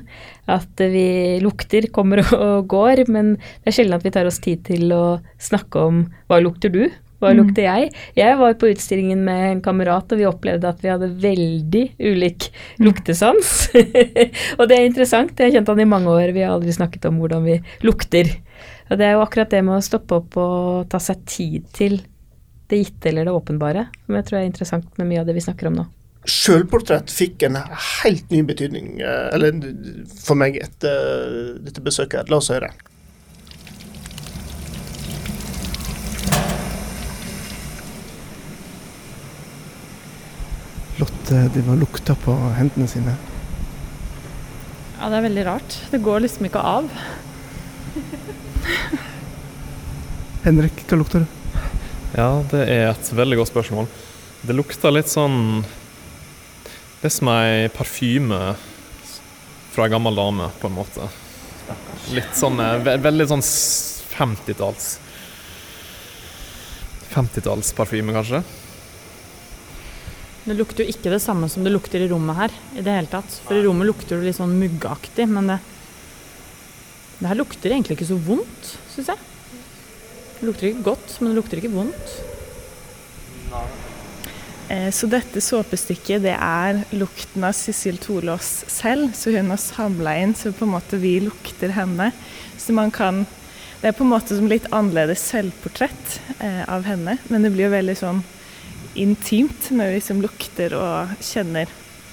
At 0.49 0.81
vi 0.81 1.38
lukter 1.43 1.89
kommer 1.93 2.23
og 2.47 2.69
går, 2.71 3.05
men 3.12 3.36
det 3.38 3.73
er 3.73 3.79
sjelden 3.79 3.99
at 3.99 4.05
vi 4.05 4.13
tar 4.15 4.29
oss 4.29 4.41
tid 4.41 4.63
til 4.65 4.93
å 4.95 5.19
snakke 5.41 5.84
om 5.89 6.05
hva 6.31 6.41
lukter 6.41 6.73
du? 6.73 6.86
Hva 7.23 7.31
lukter 7.31 7.63
jeg? 7.63 7.91
Jeg 8.17 8.38
var 8.38 8.58
på 8.60 8.67
utstillingen 8.73 9.21
med 9.23 9.43
en 9.47 9.62
kamerat, 9.63 10.12
og 10.12 10.19
vi 10.19 10.27
opplevde 10.27 10.67
at 10.67 10.81
vi 10.84 10.91
hadde 10.91 11.13
veldig 11.23 11.84
ulik 12.12 12.49
luktesans. 12.84 13.53
og 14.60 14.65
det 14.67 14.77
er 14.77 14.89
interessant. 14.89 15.31
Jeg 15.39 15.47
har 15.47 15.55
kjent 15.55 15.71
han 15.71 15.81
i 15.86 15.88
mange 15.89 16.12
år, 16.12 16.34
vi 16.36 16.43
har 16.43 16.58
aldri 16.58 16.75
snakket 16.75 17.08
om 17.10 17.21
hvordan 17.21 17.47
vi 17.47 17.62
lukter. 17.88 18.34
Og 18.86 19.00
det 19.00 19.08
er 19.08 19.15
jo 19.15 19.24
akkurat 19.24 19.50
det 19.50 19.63
med 19.65 19.80
å 19.80 19.86
stoppe 19.86 20.19
opp 20.19 20.38
og 20.38 20.89
ta 20.91 21.00
seg 21.02 21.24
tid 21.26 21.65
til 21.74 22.00
det 22.69 22.82
gitte 22.82 23.10
eller 23.10 23.28
det 23.28 23.34
åpenbare, 23.34 23.88
som 24.06 24.17
jeg 24.17 24.28
tror 24.28 24.39
er 24.39 24.48
interessant 24.48 25.00
med 25.00 25.10
mye 25.10 25.21
av 25.21 25.30
det 25.30 25.36
vi 25.38 25.43
snakker 25.45 25.69
om 25.69 25.80
nå. 25.82 25.86
Sjølportrett 26.26 27.12
fikk 27.13 27.45
en 27.45 27.60
helt 27.62 28.32
ny 28.34 28.41
betydning 28.45 28.95
eh, 28.98 29.28
eller 29.36 29.60
for 30.17 30.38
meg 30.38 30.58
etter 30.58 31.54
dette 31.62 31.84
besøket. 31.86 32.32
La 32.34 32.39
oss 32.41 32.50
høre. 32.54 32.71
Lotte, 40.95 41.43
driver 41.54 41.76
og 41.76 41.82
lukta 41.84 42.15
på 42.26 42.34
hendene 42.58 42.89
sine. 42.89 43.13
Ja, 44.95 45.12
det 45.12 45.19
er 45.19 45.26
veldig 45.28 45.45
rart. 45.45 45.78
Det 45.91 46.02
går 46.02 46.24
liksom 46.24 46.48
ikke 46.50 46.65
av. 46.65 46.89
Henrik, 50.45 50.84
hva 50.89 50.99
lukter 50.99 51.25
det? 51.25 51.62
Ja, 52.15 52.30
det 52.51 52.63
er 52.71 52.89
et 52.91 53.12
veldig 53.15 53.41
godt 53.41 53.51
spørsmål. 53.51 53.89
Det 54.45 54.56
lukter 54.56 54.93
litt 54.93 55.10
sånn 55.10 55.65
Det 57.01 57.10
er 57.10 57.13
som 57.13 57.32
ei 57.34 57.67
parfyme 57.73 58.41
fra 59.75 59.88
ei 59.88 59.91
gammel 59.91 60.15
dame, 60.15 60.49
på 60.62 60.69
en 60.69 60.78
måte. 60.78 61.10
Litt 62.15 62.38
sånn 62.38 62.62
eh, 62.63 62.78
ve 62.86 62.95
Veldig 63.04 63.28
sånn 63.34 63.43
50-talls 64.15 64.93
50-tallsparfyme, 67.15 68.12
kanskje. 68.12 68.41
Det 70.45 70.56
lukter 70.60 70.84
jo 70.84 70.91
ikke 70.91 71.13
det 71.13 71.21
samme 71.23 71.47
som 71.49 71.63
det 71.65 71.71
lukter 71.71 72.04
i 72.04 72.10
rommet 72.12 72.38
her. 72.38 72.56
i 72.75 72.84
det 72.84 72.91
hele 72.91 73.10
tatt. 73.10 73.39
For 73.47 73.58
i 73.58 73.63
rommet 73.63 73.88
lukter 73.88 74.19
det 74.19 74.30
litt 74.30 74.38
sånn 74.38 74.58
muggaktig, 74.60 75.28
men 75.32 75.47
det, 75.54 75.60
det 77.19 77.30
her 77.30 77.39
lukter 77.39 77.71
egentlig 77.71 77.95
ikke 77.97 78.10
så 78.12 78.19
vondt, 78.19 78.71
syns 78.91 79.12
jeg. 79.13 79.19
Det 80.39 80.47
lukter 80.49 80.69
ikke 80.69 80.88
godt, 80.91 81.13
men 81.21 81.32
det 81.32 81.38
lukter 81.39 81.62
ikke 81.62 81.71
vondt. 81.71 82.15
Eh, 84.69 84.91
Så 84.91 85.08
dette 85.08 85.41
såpestykket 85.43 86.25
det 86.25 86.36
er 86.36 86.82
lukten 86.97 87.45
av 87.45 87.56
Sissel 87.56 87.97
Tolås 88.01 88.65
selv, 88.71 89.13
så 89.15 89.32
hun 89.36 89.54
har 89.54 89.62
samla 89.62 90.17
inn 90.23 90.36
så 90.36 90.51
på 90.51 90.65
en 90.65 90.73
måte 90.75 90.99
vi 90.99 91.19
lukter 91.23 91.71
henne. 91.75 92.12
Så 92.58 92.73
man 92.73 92.91
kan 92.91 93.25
Det 93.82 93.89
er 93.91 93.97
på 93.99 94.06
en 94.06 94.10
måte 94.15 94.34
som 94.34 94.47
litt 94.49 94.65
annerledes 94.73 95.21
selvportrett 95.30 96.13
eh, 96.39 96.63
av 96.65 96.88
henne, 96.88 97.19
men 97.30 97.43
det 97.43 97.51
blir 97.54 97.67
jo 97.67 97.73
veldig 97.75 97.95
sånn 97.99 98.21
intimt 98.95 99.67
når 99.69 99.91
vi 99.91 99.97
liksom 99.99 100.21
lukter 100.23 100.73
og 100.73 101.12
kjenner 101.21 101.67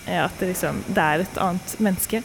eh, 0.04 0.18
at 0.20 0.34
det 0.40 0.50
liksom 0.50 0.82
det 0.88 1.04
er 1.06 1.22
et 1.22 1.38
annet 1.40 1.76
menneske. 1.80 2.20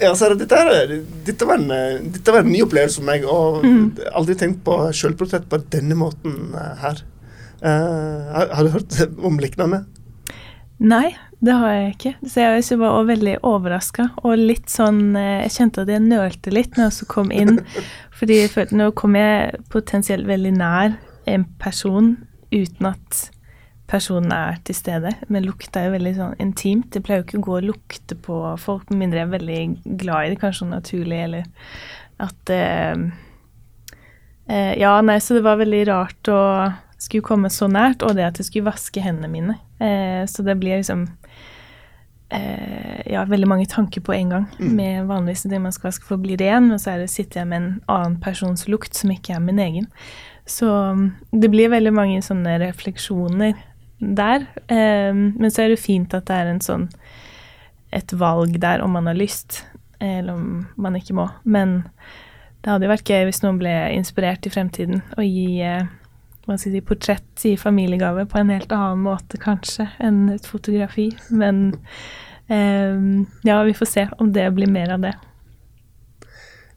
Ja, 0.00 0.14
så 0.18 0.28
det, 0.32 0.42
dette, 0.42 0.58
er, 0.58 0.94
dette, 1.26 1.46
var 1.46 1.60
en, 1.60 1.70
eh, 1.70 2.00
dette 2.16 2.32
var 2.34 2.42
en 2.42 2.50
ny 2.50 2.64
opplevelse 2.64 2.98
for 2.98 3.08
meg, 3.08 3.26
og 3.30 3.62
aldri 4.10 4.36
tenkt 4.38 4.64
på 4.66 4.78
sjølportrett 4.96 5.46
på 5.50 5.60
denne 5.72 5.96
måten 5.98 6.54
eh, 6.58 6.72
her. 6.82 7.04
Uh, 7.64 8.50
har, 8.50 8.66
du 8.66 8.74
hørt 8.74 8.96
om 9.30 9.38
lignende? 9.40 9.84
Nei, 10.84 11.14
det 11.44 11.54
har 11.56 11.76
jeg 11.76 11.92
ikke. 11.94 12.12
Så 12.26 12.42
jeg 12.42 12.78
var 12.80 12.90
også 12.90 13.08
veldig 13.12 13.36
overraska. 13.46 14.08
Og 14.26 14.42
litt 14.50 14.68
sånn 14.72 15.14
Jeg 15.16 15.52
kjente 15.54 15.84
at 15.84 15.92
jeg 15.92 16.02
nølte 16.04 16.52
litt 16.52 16.76
når 16.76 16.90
jeg 16.90 17.08
kom 17.08 17.30
inn. 17.32 17.62
Fordi 18.18 18.42
nå 18.74 18.90
kom 18.98 19.16
jeg 19.16 19.62
potensielt 19.72 20.28
veldig 20.28 20.52
nær 20.58 20.98
en 21.30 21.46
person 21.62 22.16
uten 22.52 22.90
at 22.90 23.28
personen 23.94 24.32
er 24.34 24.58
til 24.66 24.76
stede. 24.76 25.14
Men 25.32 25.46
lukt 25.46 25.76
er 25.78 25.88
jo 25.88 25.94
veldig 25.94 26.14
sånn 26.18 26.38
intimt. 26.42 26.94
Jeg 26.94 27.06
pleier 27.06 27.22
jo 27.22 27.28
ikke 27.28 27.40
å 27.40 27.46
gå 27.48 27.58
og 27.60 27.68
lukte 27.70 28.18
på 28.26 28.38
folk, 28.60 28.88
med 28.90 29.04
mindre 29.04 29.22
jeg 29.22 29.28
er 29.28 29.36
veldig 29.36 29.60
glad 30.02 30.26
i 30.26 30.32
det, 30.32 30.40
kanskje 30.42 30.64
sånn 30.64 30.74
naturlig, 30.74 31.20
eller 31.28 31.44
at 32.24 32.54
eh, 32.54 33.04
eh, 34.48 34.72
Ja, 34.80 34.96
nei, 35.04 35.20
så 35.22 35.38
det 35.38 35.44
var 35.46 35.60
veldig 35.62 35.84
rart 35.90 36.32
å 36.32 36.40
skulle 37.04 37.26
komme 37.26 37.50
så 37.52 37.68
nært, 37.70 38.04
og 38.06 38.16
det 38.16 38.26
at 38.26 38.40
jeg 38.40 38.48
skulle 38.48 38.70
vaske 38.72 39.02
hendene 39.04 39.30
mine. 39.30 39.58
Eh, 39.82 40.24
så 40.30 40.44
det 40.46 40.56
blir 40.60 40.80
liksom 40.80 41.06
eh, 42.34 43.02
ja, 43.12 43.24
veldig 43.28 43.48
mange 43.50 43.68
tanker 43.70 44.04
på 44.04 44.14
en 44.16 44.34
gang. 44.34 44.46
Med 44.58 45.08
vanligvis 45.10 45.46
det 45.50 45.60
man 45.62 45.74
skal 45.74 45.90
vaske 45.90 46.08
for 46.08 46.18
å 46.18 46.24
bli 46.24 46.38
ren, 46.40 46.70
og 46.74 46.80
så 46.82 46.96
det, 47.00 47.10
sitter 47.12 47.42
jeg 47.42 47.50
med 47.52 47.60
en 47.60 47.74
annen 47.92 48.16
persons 48.24 48.66
lukt 48.70 48.96
som 48.96 49.12
ikke 49.14 49.36
er 49.36 49.44
min 49.44 49.60
egen. 49.62 49.90
Så 50.46 50.68
mm, 50.68 51.06
det 51.40 51.50
blir 51.52 51.72
veldig 51.72 51.94
mange 51.96 52.24
sånne 52.24 52.58
refleksjoner 52.60 53.54
der. 53.98 54.46
Eh, 54.68 55.12
men 55.14 55.50
så 55.50 55.64
er 55.64 55.74
det 55.74 55.82
fint 55.82 56.14
at 56.16 56.28
det 56.30 56.40
er 56.40 56.52
en 56.52 56.64
sånn 56.64 56.88
et 57.94 58.12
valg 58.18 58.56
der 58.58 58.82
om 58.82 58.96
man 58.96 59.06
har 59.06 59.14
lyst, 59.14 59.62
eller 60.02 60.34
om 60.34 60.46
man 60.74 60.96
ikke 60.98 61.14
må. 61.14 61.28
Men 61.44 61.82
det 62.64 62.72
hadde 62.72 62.88
jo 62.88 62.94
vært 62.94 63.10
gøy 63.10 63.28
hvis 63.28 63.42
noen 63.44 63.60
ble 63.60 63.74
inspirert 63.94 64.46
i 64.48 64.52
fremtiden 64.52 65.04
og 65.14 65.22
gi 65.22 65.60
eh, 65.62 65.86
hva 66.44 66.58
skal 66.58 66.74
si, 66.74 66.82
portrett 66.84 67.44
i 67.48 67.54
familiegave 67.60 68.26
på 68.28 68.40
en 68.40 68.50
helt 68.52 68.72
annen 68.74 69.04
måte, 69.06 69.40
kanskje, 69.40 69.86
enn 70.02 70.26
et 70.34 70.48
fotografi. 70.48 71.10
Men 71.32 71.70
eh, 72.52 72.98
ja, 73.46 73.62
vi 73.64 73.76
får 73.76 73.90
se 73.90 74.08
om 74.18 74.32
det 74.34 74.50
blir 74.56 74.70
mer 74.72 74.96
av 74.96 75.06
det. 75.06 75.14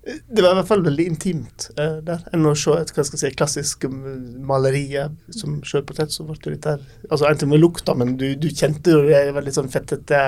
Det 0.07 0.43
var 0.43 0.53
i 0.53 0.59
hvert 0.61 0.69
fall 0.69 0.85
veldig 0.85 1.05
intimt 1.09 1.67
uh, 1.79 1.97
der, 2.05 2.21
enn 2.31 2.47
å 2.47 2.53
se 2.55 2.75
et 2.79 2.93
hva 2.95 3.03
skal 3.03 3.17
jeg 3.17 3.23
si, 3.23 3.37
klassisk 3.37 3.87
mm, 3.91 4.37
maleri 4.47 4.85
eh, 4.95 5.11
som 5.35 5.57
sjølportrett. 5.67 6.13
Så 6.13 6.23
ble 6.27 6.37
det 6.43 6.53
litt 6.53 6.67
der 6.67 6.83
Altså, 7.09 7.27
en 7.27 7.41
ting 7.41 7.51
med 7.51 7.59
lukta, 7.59 7.95
men 7.97 8.15
du, 8.19 8.29
du 8.39 8.47
kjente 8.47 8.95
jo 8.95 9.03
det 9.07 9.43
litt 9.43 9.57
sånn 9.57 9.71
fettete 9.73 10.21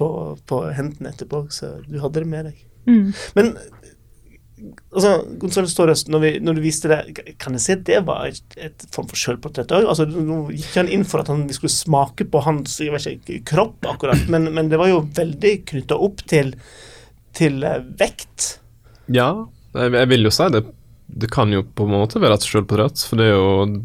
på, 0.00 0.08
på 0.48 0.62
hendene 0.72 1.12
etterpå, 1.12 1.44
så 1.52 1.76
du 1.84 1.98
hadde 2.00 2.22
det 2.22 2.30
med 2.30 2.50
deg. 2.50 2.64
Mm. 2.88 3.10
Men 3.36 3.52
altså, 4.94 5.12
Gonzales 5.42 5.74
Torres, 5.76 6.06
når, 6.08 6.22
vi, 6.24 6.30
når, 6.44 6.56
du 6.56 6.64
viste 6.64 6.90
det, 6.90 7.34
kan 7.42 7.56
jeg 7.56 7.64
si 7.64 7.74
at 7.76 7.84
det 7.88 8.00
var 8.08 8.30
et, 8.30 8.56
et 8.60 8.86
form 8.94 9.10
for 9.10 9.20
sjølportrett 9.20 9.74
òg? 9.76 9.88
Altså, 9.92 10.06
nå 10.08 10.42
gikk 10.54 10.78
han 10.80 10.92
inn 10.92 11.04
for 11.08 11.22
at 11.22 11.32
han, 11.32 11.44
vi 11.50 11.56
skulle 11.56 11.74
smake 11.74 12.28
på 12.32 12.44
hans 12.46 12.78
jeg 12.80 12.94
vet 12.94 13.10
ikke, 13.18 13.42
kropp, 13.52 13.84
akkurat, 13.92 14.24
men, 14.32 14.48
men 14.56 14.72
det 14.72 14.80
var 14.80 14.92
jo 14.92 15.04
veldig 15.16 15.54
knytta 15.72 16.00
opp 16.00 16.24
til, 16.30 16.54
til 17.36 17.60
vekt. 18.00 18.54
Ja, 19.10 19.30
jeg, 19.74 19.94
jeg, 19.96 20.08
vil 20.12 20.28
jo 20.28 20.32
si 20.34 20.46
det. 20.54 20.64
Det 21.10 21.30
kan 21.32 21.50
jo 21.52 21.64
på 21.66 21.86
en 21.86 21.94
måte 21.96 22.22
være 22.22 22.38
et 22.38 22.46
selvportrett, 22.46 23.02
for 23.08 23.20
det 23.20 23.30
er 23.30 23.36
jo 23.36 23.80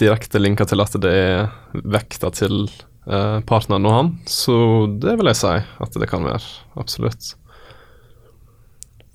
direkte 0.00 0.40
linka 0.40 0.66
til 0.68 0.82
at 0.82 0.94
det 1.02 1.12
er 1.12 1.82
vekta 1.82 2.30
til 2.34 2.64
uh, 3.10 3.42
partneren 3.46 3.86
og 3.88 3.96
han, 3.96 4.10
så 4.30 4.56
det 5.02 5.16
vil 5.18 5.30
jeg 5.32 5.40
si 5.42 5.54
at 5.86 5.98
det 5.98 6.08
kan 6.10 6.26
være. 6.26 6.42
Absolutt. 6.78 7.34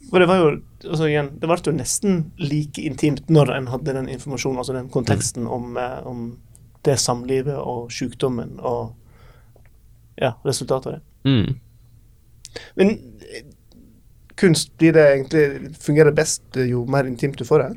For 0.09 0.23
det 0.23 0.29
var 0.29 0.39
jo 0.39 0.51
altså 0.85 1.07
igjen, 1.09 1.33
det 1.39 1.49
ble 1.49 1.57
jo 1.65 1.75
nesten 1.75 2.19
like 2.39 2.83
intimt 2.83 3.31
når 3.33 3.51
en 3.57 3.71
hadde 3.71 3.95
den 3.97 4.07
informasjonen, 4.11 4.61
altså 4.61 4.75
den 4.75 4.91
konteksten 4.93 5.47
om, 5.51 5.75
eh, 5.79 5.99
om 6.07 6.29
det 6.87 6.95
samlivet 7.01 7.57
og 7.57 7.91
sykdommen 7.91 8.55
og 8.59 8.93
ja, 10.15 10.33
resultatet 10.47 10.87
av 10.87 10.97
det. 10.97 11.01
Mm. 11.27 12.61
Men 12.79 12.93
eh, 13.27 13.43
kunst, 14.39 14.69
blir 14.79 14.93
det 14.95 15.05
egentlig 15.13 15.45
fungerer 15.81 16.15
best 16.15 16.59
jo 16.61 16.85
mer 16.89 17.09
intimt 17.09 17.39
du 17.39 17.45
får 17.47 17.63
det? 17.63 17.71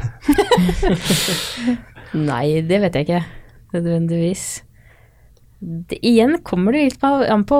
Nei, 2.30 2.46
det 2.66 2.80
vet 2.82 2.98
jeg 2.98 3.06
ikke 3.06 3.22
nødvendigvis. 3.76 4.44
Det, 5.60 5.98
igjen 6.06 6.38
kommer 6.46 6.74
det 6.74 6.88
litt 6.88 7.04
an 7.04 7.44
på 7.46 7.58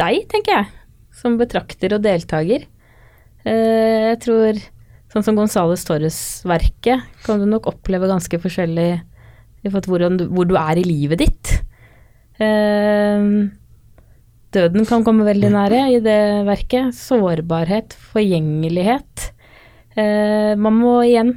deg, 0.00 0.20
tenker 0.30 0.54
jeg 0.54 0.66
som 1.20 1.38
betrakter 1.40 1.96
og 1.96 2.04
deltaker. 2.04 2.66
Uh, 3.44 4.12
jeg 4.12 4.18
tror 4.24 4.60
sånn 5.10 5.26
som 5.26 5.38
Gonzales 5.38 5.84
Torres-verket 5.88 7.24
kan 7.24 7.42
du 7.42 7.46
nok 7.50 7.68
oppleve 7.72 8.08
ganske 8.08 8.40
forskjellig 8.40 8.90
i 9.60 9.72
forhold 9.72 10.20
til 10.20 10.28
hvor 10.30 10.46
du 10.48 10.54
er 10.56 10.80
i 10.80 10.86
livet 10.86 11.20
ditt. 11.20 11.50
Eh, 12.40 13.20
døden 14.54 14.86
kan 14.88 15.04
komme 15.06 15.26
veldig 15.28 15.50
nære 15.54 15.82
i 15.94 16.00
det 16.04 16.20
verket. 16.48 16.94
Sårbarhet, 16.96 17.94
forgjengelighet. 18.12 19.30
Eh, 19.98 20.54
man 20.58 20.78
må 20.78 21.00
igjen 21.06 21.36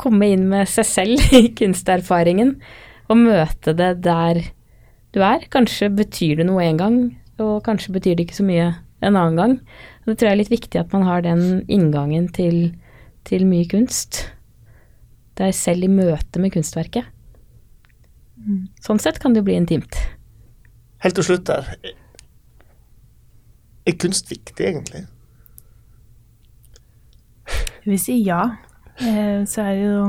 komme 0.00 0.30
inn 0.32 0.46
med 0.50 0.68
seg 0.70 0.88
selv 0.88 1.32
i 1.40 1.50
kunsterfaringen 1.56 2.56
og 3.10 3.18
møte 3.20 3.74
det 3.76 3.92
der 4.06 4.42
du 5.14 5.22
er. 5.24 5.46
Kanskje 5.52 5.90
betyr 5.92 6.40
det 6.40 6.48
noe 6.48 6.64
en 6.64 6.80
gang, 6.80 6.98
og 7.42 7.60
kanskje 7.66 7.94
betyr 7.96 8.16
det 8.16 8.28
ikke 8.28 8.40
så 8.40 8.46
mye 8.46 8.68
en 9.00 9.16
annen 9.16 9.38
gang. 9.40 9.56
Og 10.02 10.12
det 10.12 10.18
tror 10.20 10.30
jeg 10.30 10.36
er 10.36 10.42
litt 10.42 10.52
viktig 10.52 10.80
at 10.80 10.92
man 10.96 11.06
har 11.08 11.24
den 11.26 11.64
inngangen 11.72 12.28
til, 12.36 12.70
til 13.28 13.46
mye 13.48 13.68
kunst. 13.70 14.26
Det 15.36 15.48
er 15.48 15.56
selv 15.56 15.86
i 15.86 15.92
møte 15.92 16.42
med 16.42 16.52
kunstverket. 16.54 17.08
Mm. 18.40 18.68
Sånn 18.80 19.00
sett 19.02 19.20
kan 19.20 19.34
det 19.34 19.42
jo 19.42 19.48
bli 19.50 19.58
intimt. 19.60 19.96
Helt 21.04 21.16
til 21.16 21.26
slutt 21.26 21.48
der. 21.48 21.68
Er 23.86 23.96
kunst 23.96 24.30
viktig, 24.30 24.66
egentlig? 24.66 25.06
Hvis 27.80 27.92
vi 27.94 27.98
sier 27.98 28.26
ja. 28.26 28.42
Eh, 29.00 29.46
så 29.48 29.64
er 29.64 29.78
det 29.78 29.86
jo 29.86 30.02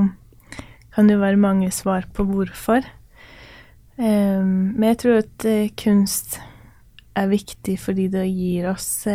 kan 0.91 1.07
det 1.07 1.15
jo 1.15 1.21
være 1.21 1.39
mange 1.39 1.69
svar 1.71 2.03
på 2.13 2.25
hvorfor. 2.27 2.83
Eh, 3.95 4.43
men 4.43 4.83
jeg 4.89 4.97
tror 5.03 5.21
at 5.21 5.45
eh, 5.47 5.71
kunst 5.79 6.41
er 7.15 7.31
viktig 7.31 7.77
fordi 7.79 8.07
det 8.11 8.25
gir 8.27 8.69
oss 8.71 9.05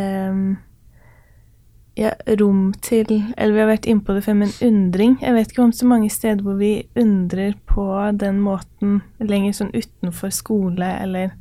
ja, 1.96 2.10
rom 2.40 2.74
til 2.84 3.08
Eller 3.36 3.54
vi 3.54 3.62
har 3.62 3.70
vært 3.70 3.86
inne 3.88 4.04
på 4.04 4.12
det 4.12 4.24
før, 4.24 4.36
men 4.36 4.52
undring. 4.64 5.16
Jeg 5.22 5.32
vet 5.32 5.52
ikke 5.52 5.64
om 5.64 5.72
så 5.72 5.88
mange 5.88 6.10
steder 6.12 6.44
hvor 6.44 6.58
vi 6.60 6.88
undrer 6.96 7.56
på 7.68 7.86
den 8.20 8.40
måten 8.44 9.00
lenger 9.20 9.56
sånn 9.56 9.72
utenfor 9.72 10.32
skole, 10.32 10.90
eller 11.00 11.32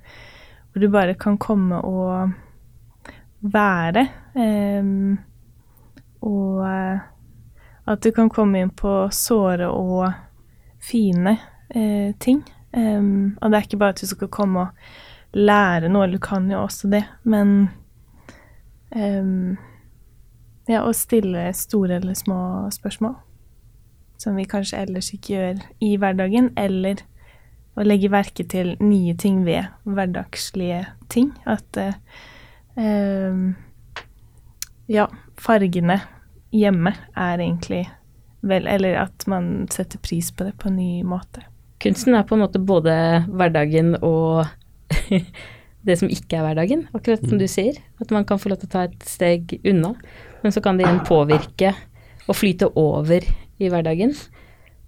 hvor 0.71 0.84
du 0.84 0.88
bare 0.91 1.17
kan 1.19 1.36
komme 1.38 1.82
og 1.84 2.32
være. 3.54 4.08
Um, 4.36 5.18
og 6.26 6.66
at 7.86 8.02
du 8.02 8.12
kan 8.12 8.32
komme 8.34 8.64
inn 8.64 8.72
på 8.74 8.94
såre 9.14 9.68
og 9.70 10.08
fine 10.84 11.38
uh, 11.76 12.12
ting. 12.20 12.42
Um, 12.76 13.38
og 13.42 13.52
det 13.52 13.58
er 13.58 13.68
ikke 13.68 13.82
bare 13.82 13.96
at 13.96 14.02
du 14.02 14.10
skal 14.10 14.32
komme 14.34 14.66
og 14.66 15.36
lære 15.36 15.92
noe, 15.92 16.10
du 16.12 16.20
kan 16.22 16.50
jo 16.52 16.64
også 16.64 16.90
det, 16.92 17.06
men 17.24 17.70
um, 18.96 19.56
Ja, 20.66 20.80
å 20.82 20.96
stille 20.98 21.52
store 21.54 22.00
eller 22.00 22.16
små 22.18 22.40
spørsmål 22.74 23.20
som 24.18 24.38
vi 24.40 24.48
kanskje 24.50 24.80
ellers 24.82 25.12
ikke 25.14 25.34
gjør 25.36 25.60
i 25.84 25.92
hverdagen, 26.02 26.48
eller 26.58 27.04
å 27.76 27.84
legge 27.86 28.10
verke 28.10 28.46
til 28.48 28.72
nye 28.80 29.14
ting 29.20 29.44
ved 29.46 29.68
hverdagslige 29.84 30.86
ting. 31.12 31.34
At 31.46 31.78
uh, 31.78 31.94
Ja, 34.92 35.08
fargene 35.40 36.00
hjemme 36.56 36.92
er 37.16 37.40
egentlig 37.40 37.86
vel 38.46 38.68
Eller 38.70 39.00
at 39.02 39.26
man 39.32 39.66
setter 39.74 39.98
pris 40.04 40.28
på 40.36 40.46
det 40.46 40.54
på 40.62 40.70
en 40.70 40.78
ny 40.78 41.04
måte. 41.08 41.42
Kunsten 41.82 42.14
er 42.14 42.28
på 42.28 42.38
en 42.38 42.44
måte 42.44 42.62
både 42.62 42.94
hverdagen 43.26 43.96
og 44.06 44.46
det 45.88 45.98
som 45.98 46.12
ikke 46.12 46.38
er 46.38 46.46
hverdagen, 46.46 46.86
akkurat 46.94 47.26
som 47.26 47.40
du 47.42 47.48
sier. 47.50 47.80
At 48.02 48.14
man 48.14 48.26
kan 48.28 48.38
få 48.42 48.52
lov 48.52 48.62
til 48.62 48.70
å 48.70 48.76
ta 48.76 48.86
et 48.86 49.08
steg 49.08 49.58
unna. 49.66 49.96
Men 50.44 50.54
så 50.54 50.62
kan 50.62 50.78
det 50.78 50.86
igjen 50.86 51.04
påvirke 51.08 51.74
og 52.26 52.38
flyte 52.38 52.70
over 52.78 53.26
i 53.26 53.70
hverdagen 53.72 54.14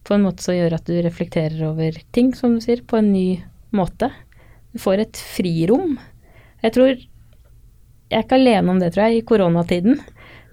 på 0.07 0.15
en 0.15 0.23
måte 0.23 0.45
som 0.45 0.55
gjør 0.55 0.77
at 0.77 0.87
du 0.87 0.95
reflekterer 1.03 1.59
over 1.67 1.97
ting, 2.15 2.31
som 2.37 2.55
du 2.55 2.63
sier, 2.63 2.79
på 2.87 3.01
en 3.01 3.11
ny 3.11 3.41
måte. 3.75 4.07
Du 4.71 4.79
får 4.79 5.03
et 5.03 5.19
frirom. 5.35 5.97
Jeg 6.63 6.75
tror 6.77 6.93
Jeg 8.07 8.21
er 8.21 8.25
ikke 8.25 8.39
alene 8.39 8.71
om 8.71 8.79
det, 8.79 8.93
tror 8.95 9.07
jeg, 9.07 9.19
i 9.19 9.25
koronatiden. 9.27 9.99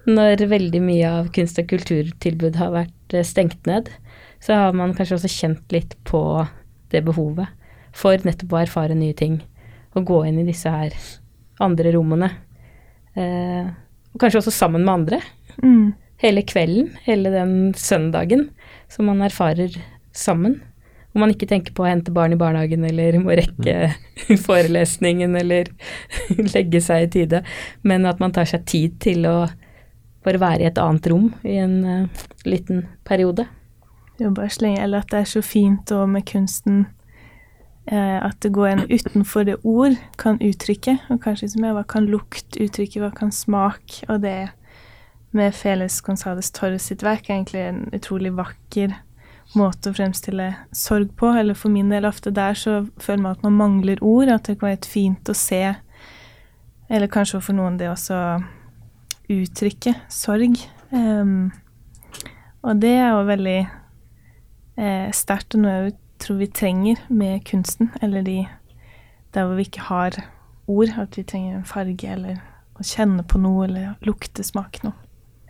Når 0.05 0.43
veldig 0.51 0.81
mye 0.83 1.11
av 1.21 1.29
kunst- 1.33 1.59
og 1.61 1.69
kulturtilbud 1.71 2.59
har 2.59 2.73
vært 2.73 3.15
eh, 3.15 3.25
stengt 3.25 3.65
ned, 3.69 3.89
så 4.43 4.59
har 4.59 4.75
man 4.77 4.93
kanskje 4.97 5.17
også 5.17 5.31
kjent 5.31 5.73
litt 5.73 5.95
på 6.05 6.21
det 6.93 7.01
behovet 7.07 7.49
for 7.95 8.19
nettopp 8.27 8.53
å 8.53 8.61
erfare 8.61 8.97
nye 8.97 9.15
ting. 9.17 9.39
Og 9.95 10.05
gå 10.05 10.19
inn 10.27 10.41
i 10.41 10.47
disse 10.47 10.69
her 10.69 10.93
andre 11.63 11.95
rommene. 11.95 12.29
Eh, 13.15 13.71
og 14.11 14.21
kanskje 14.21 14.43
også 14.43 14.53
sammen 14.53 14.83
med 14.83 14.93
andre. 14.93 15.21
Mm. 15.63 15.95
Hele 16.21 16.43
kvelden, 16.47 16.91
hele 17.07 17.31
den 17.31 17.73
søndagen 17.79 18.49
som 18.91 19.07
man 19.09 19.23
erfarer 19.25 19.73
sammen. 20.15 20.59
Hvor 21.15 21.23
man 21.23 21.31
ikke 21.31 21.47
tenker 21.47 21.71
på 21.71 21.85
å 21.85 21.87
hente 21.87 22.11
barn 22.11 22.35
i 22.35 22.39
barnehagen 22.39 22.83
eller 22.83 23.15
må 23.23 23.37
rekke 23.39 23.75
mm. 23.87 24.39
forelesningen 24.47 25.37
eller 25.39 25.71
legge 26.55 26.81
seg 26.83 27.05
i 27.05 27.11
tide, 27.13 27.41
men 27.87 28.03
at 28.09 28.19
man 28.19 28.35
tar 28.35 28.49
seg 28.51 28.67
tid 28.67 28.99
til 29.03 29.23
å 29.31 29.37
bare 30.25 30.41
være 30.41 30.65
i 30.65 30.67
et 30.67 30.81
annet 30.81 31.07
rom 31.11 31.29
i 31.45 31.55
en 31.61 31.77
uh, 31.85 32.25
liten 32.43 32.83
periode. 33.07 33.45
Jo, 34.19 34.31
bare 34.35 34.51
slenge, 34.51 34.81
eller 34.83 35.03
at 35.03 35.11
det 35.13 35.21
er 35.21 35.29
så 35.29 35.43
fint 35.45 35.91
òg 35.95 36.07
med 36.11 36.27
kunsten 36.27 36.85
Eh, 37.85 38.25
at 38.25 38.41
det 38.41 38.49
går 38.53 38.67
en 38.67 38.87
utenfor 38.89 39.43
det 39.45 39.59
ord 39.63 39.93
kan 40.17 40.39
uttrykke, 40.41 40.97
og 41.09 41.19
kanskje 41.21 41.51
som 41.53 41.65
jeg, 41.67 41.75
hva 41.77 41.83
kan 41.85 42.07
lukt 42.09 42.57
uttrykke, 42.57 43.01
hva 43.03 43.11
kan 43.13 43.29
smak, 43.33 43.99
og 44.09 44.23
det 44.23 44.49
med 45.35 45.53
Feles 45.53 45.99
Gonzales 46.01 46.49
Torres 46.55 46.87
sitt 46.89 47.03
verk 47.05 47.29
er 47.29 47.35
egentlig 47.35 47.61
en 47.61 47.83
utrolig 47.93 48.31
vakker 48.33 48.95
måte 49.53 49.91
å 49.91 49.95
fremstille 49.95 50.49
sorg 50.75 51.11
på, 51.19 51.29
eller 51.37 51.57
for 51.57 51.73
min 51.73 51.91
del 51.93 52.07
ofte 52.07 52.33
der 52.33 52.57
så 52.57 52.81
føler 53.01 53.21
man 53.21 53.37
at 53.37 53.45
man 53.45 53.59
mangler 53.59 54.01
ord, 54.03 54.31
at 54.33 54.49
det 54.49 54.57
kan 54.59 54.71
være 54.71 54.89
fint 54.89 55.29
å 55.29 55.37
se, 55.37 55.63
eller 56.89 57.11
kanskje 57.11 57.41
for 57.43 57.57
noen 57.57 57.77
det 57.79 57.89
også 57.91 58.17
uttrykke 59.31 59.95
sorg. 60.11 60.59
Um, 60.91 61.51
og 62.65 62.81
det 62.81 62.93
er 62.97 63.13
jo 63.13 63.25
veldig 63.27 63.59
eh, 63.61 65.07
sterkt, 65.13 65.55
og 65.55 65.63
noe 65.65 65.73
jeg 65.75 65.95
tror 66.21 66.39
vi 66.41 66.49
trenger 66.49 67.01
med 67.09 67.43
kunsten, 67.45 67.91
eller 68.01 68.25
de 68.25 68.39
der 69.35 69.45
hvor 69.45 69.59
vi 69.59 69.67
ikke 69.67 69.87
har 69.89 70.19
ord, 70.67 70.93
at 70.97 71.17
vi 71.17 71.25
trenger 71.27 71.59
en 71.59 71.67
farge 71.67 72.09
eller 72.09 72.39
å 72.75 72.85
kjenne 72.85 73.23
på 73.27 73.39
noe 73.41 73.67
eller 73.67 74.07
lukte, 74.07 74.43
smake 74.43 74.85
noe. 74.85 74.95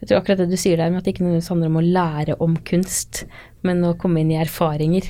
Jeg 0.02 0.10
tror 0.10 0.20
akkurat 0.20 0.42
det 0.44 0.52
du 0.52 0.60
sier 0.60 0.80
der 0.80 0.92
med 0.92 1.00
at 1.00 1.08
det 1.08 1.16
ikke 1.16 1.24
nødvendigvis 1.24 1.52
handler 1.54 1.72
om 1.72 1.80
å 1.80 1.86
lære 1.98 2.36
om 2.44 2.56
kunst, 2.68 3.24
men 3.66 3.84
å 3.88 3.96
komme 4.00 4.22
inn 4.22 4.34
i 4.34 4.40
erfaringer, 4.42 5.08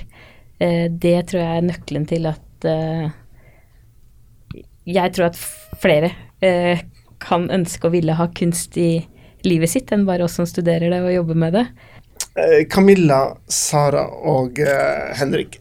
eh, 0.62 0.86
det 0.92 1.18
tror 1.30 1.42
jeg 1.42 1.62
er 1.62 1.66
nøkkelen 1.72 2.06
til 2.10 2.30
at 2.30 2.68
eh, 2.70 3.08
Jeg 4.86 5.14
tror 5.16 5.32
at 5.32 5.40
flere 5.82 6.12
eh, 6.46 6.84
kan 7.20 7.50
ønske 7.50 7.88
å 7.88 7.94
ville 7.96 8.14
ha 8.14 8.28
kunst 8.38 8.78
i 8.78 9.02
livet 9.46 9.72
sitt, 9.72 9.92
enn 9.92 10.06
bare 10.06 10.28
oss 10.28 10.38
som 10.38 10.46
studerer 10.46 10.94
det 10.94 11.02
og 11.02 11.14
jobber 11.14 11.40
med 11.42 11.58
det. 11.58 11.66
Camilla, 12.70 13.38
Sara 13.48 14.04
og 14.28 14.60
Henrik, 15.16 15.58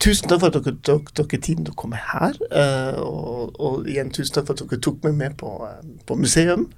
tusen 0.00 0.30
takk 0.30 0.40
for 0.40 0.48
at 0.48 0.56
dere 0.64 0.78
tok 0.86 1.10
dere 1.18 1.40
tiden 1.40 1.66
til 1.66 1.74
å 1.74 1.80
komme 1.82 1.98
her. 1.98 2.38
Og, 3.02 3.52
og, 3.58 3.88
igjen 3.90 4.12
tusen 4.14 4.38
takk 4.38 4.48
for 4.48 4.56
at 4.56 4.64
dere 4.64 4.80
tok 4.86 5.02
meg 5.04 5.18
med 5.18 5.36
på, 5.40 5.52
på 6.06 6.18
museum. 6.20 6.68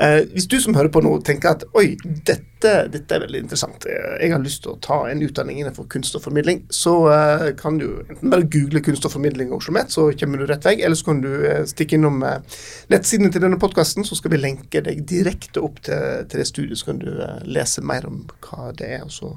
Eh, 0.00 0.26
hvis 0.34 0.44
du 0.50 0.58
som 0.60 0.76
hører 0.76 0.90
på 0.92 1.00
nå 1.00 1.14
tenker 1.24 1.54
at 1.54 1.62
oi, 1.78 1.94
dette, 2.04 2.72
dette 2.92 3.16
er 3.16 3.22
veldig 3.22 3.40
interessant, 3.46 3.86
jeg 3.88 4.28
har 4.32 4.42
lyst 4.42 4.62
til 4.66 4.74
å 4.74 4.80
ta 4.84 4.98
en 5.08 5.22
utdanning 5.24 5.62
innenfor 5.62 5.86
kunst 5.92 6.18
og 6.18 6.24
formidling, 6.26 6.64
så 6.68 6.92
eh, 7.12 7.44
kan 7.56 7.78
du 7.80 7.86
enten 8.02 8.32
bare 8.32 8.48
google 8.52 8.82
kunst 8.84 9.08
og 9.08 9.14
formidling 9.14 9.54
og 9.54 9.62
Oslo 9.62 9.72
Met, 9.76 9.94
så 9.94 10.10
kommer 10.20 10.42
du 10.42 10.46
rett 10.50 10.68
vei, 10.68 10.74
eller 10.82 11.00
så 11.00 11.08
kan 11.08 11.22
du 11.24 11.30
eh, 11.48 11.62
stikke 11.70 11.96
innom 11.96 12.20
nettsidene 12.20 12.94
nettsiden 12.96 13.32
til 13.32 13.44
denne 13.46 13.60
podkasten, 13.62 14.04
så 14.04 14.18
skal 14.18 14.34
vi 14.34 14.42
lenke 14.42 14.82
deg 14.84 15.00
direkte 15.08 15.62
opp 15.64 15.80
til, 15.86 16.26
til 16.28 16.42
det 16.42 16.48
studiet, 16.50 16.80
så 16.80 16.90
kan 16.90 17.00
du 17.00 17.08
lese 17.48 17.84
mer 17.86 18.04
om 18.08 18.24
hva 18.44 18.72
det 18.76 18.92
er. 18.98 19.06
og 19.06 19.14
så 19.14 19.32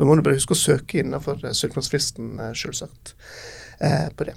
må 0.00 0.16
du 0.16 0.24
bare 0.24 0.38
huske 0.38 0.56
å 0.56 0.60
søke 0.60 1.02
innenfor 1.02 1.42
søknadsfristen, 1.42 2.38
selvsagt 2.56 3.16
eh, 3.80 4.08
på 4.16 4.26
det. 4.28 4.34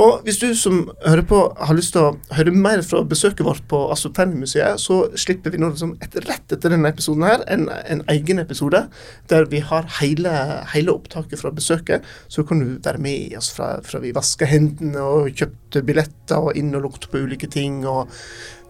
Og 0.00 0.22
hvis 0.26 0.40
du 0.40 0.46
som 0.58 0.80
hører 1.04 1.24
på 1.28 1.40
har 1.56 1.76
lyst 1.76 1.94
til 1.96 2.06
å 2.06 2.36
høre 2.36 2.54
mer 2.54 2.82
fra 2.86 3.02
besøket 3.08 3.46
vårt 3.46 3.64
på 3.70 3.80
Astrup 3.92 4.16
Fearnley-museet, 4.18 4.80
så 4.82 5.00
slipper 5.18 5.54
vi 5.54 5.60
nå 5.60 5.72
liksom 5.72 5.96
et, 6.04 6.18
rett 6.28 6.54
etter 6.54 6.74
denne 6.74 6.92
episoden 6.92 7.26
her, 7.28 7.44
en, 7.52 7.68
en 7.68 8.04
egen 8.14 8.42
episode 8.42 8.84
der 9.30 9.48
vi 9.52 9.62
har 9.64 9.88
hele, 10.00 10.34
hele 10.74 10.94
opptaket 10.94 11.42
fra 11.42 11.52
besøket. 11.54 12.06
Så 12.28 12.44
kan 12.48 12.62
du 12.62 12.78
være 12.84 13.02
med 13.02 13.36
oss 13.38 13.50
fra, 13.54 13.76
fra 13.84 14.02
vi 14.04 14.14
vasker 14.16 14.50
hendene 14.50 15.04
og 15.04 15.32
kjøpte 15.36 15.84
billetter 15.86 16.50
og 16.50 16.56
inn 16.58 16.74
og 16.76 16.88
lukte 16.88 17.10
på 17.12 17.24
ulike 17.24 17.50
ting, 17.52 17.84
og 17.88 18.12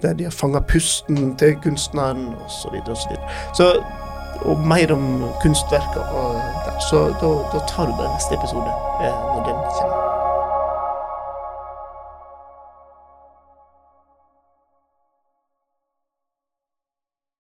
der 0.02 0.14
de 0.14 0.28
har 0.28 0.34
fanga 0.34 0.62
pusten 0.62 1.32
til 1.40 1.56
kunstneren 1.64 2.30
osv. 2.44 2.58
Så, 2.58 2.74
videre, 2.74 2.94
og 2.94 3.56
så, 3.56 3.56
så 3.58 4.06
og 4.46 4.66
mer 4.66 4.92
om 4.92 5.30
kunstverker 5.42 6.00
og. 6.00 6.40
Så 6.90 6.96
da, 7.20 7.30
da 7.52 7.64
tar 7.68 7.86
du 7.86 7.96
bare 7.98 8.14
neste 8.14 8.34
episode 8.34 8.70
eh, 9.02 9.24
når 9.34 9.42
den 9.48 9.64
kommer. 9.78 10.07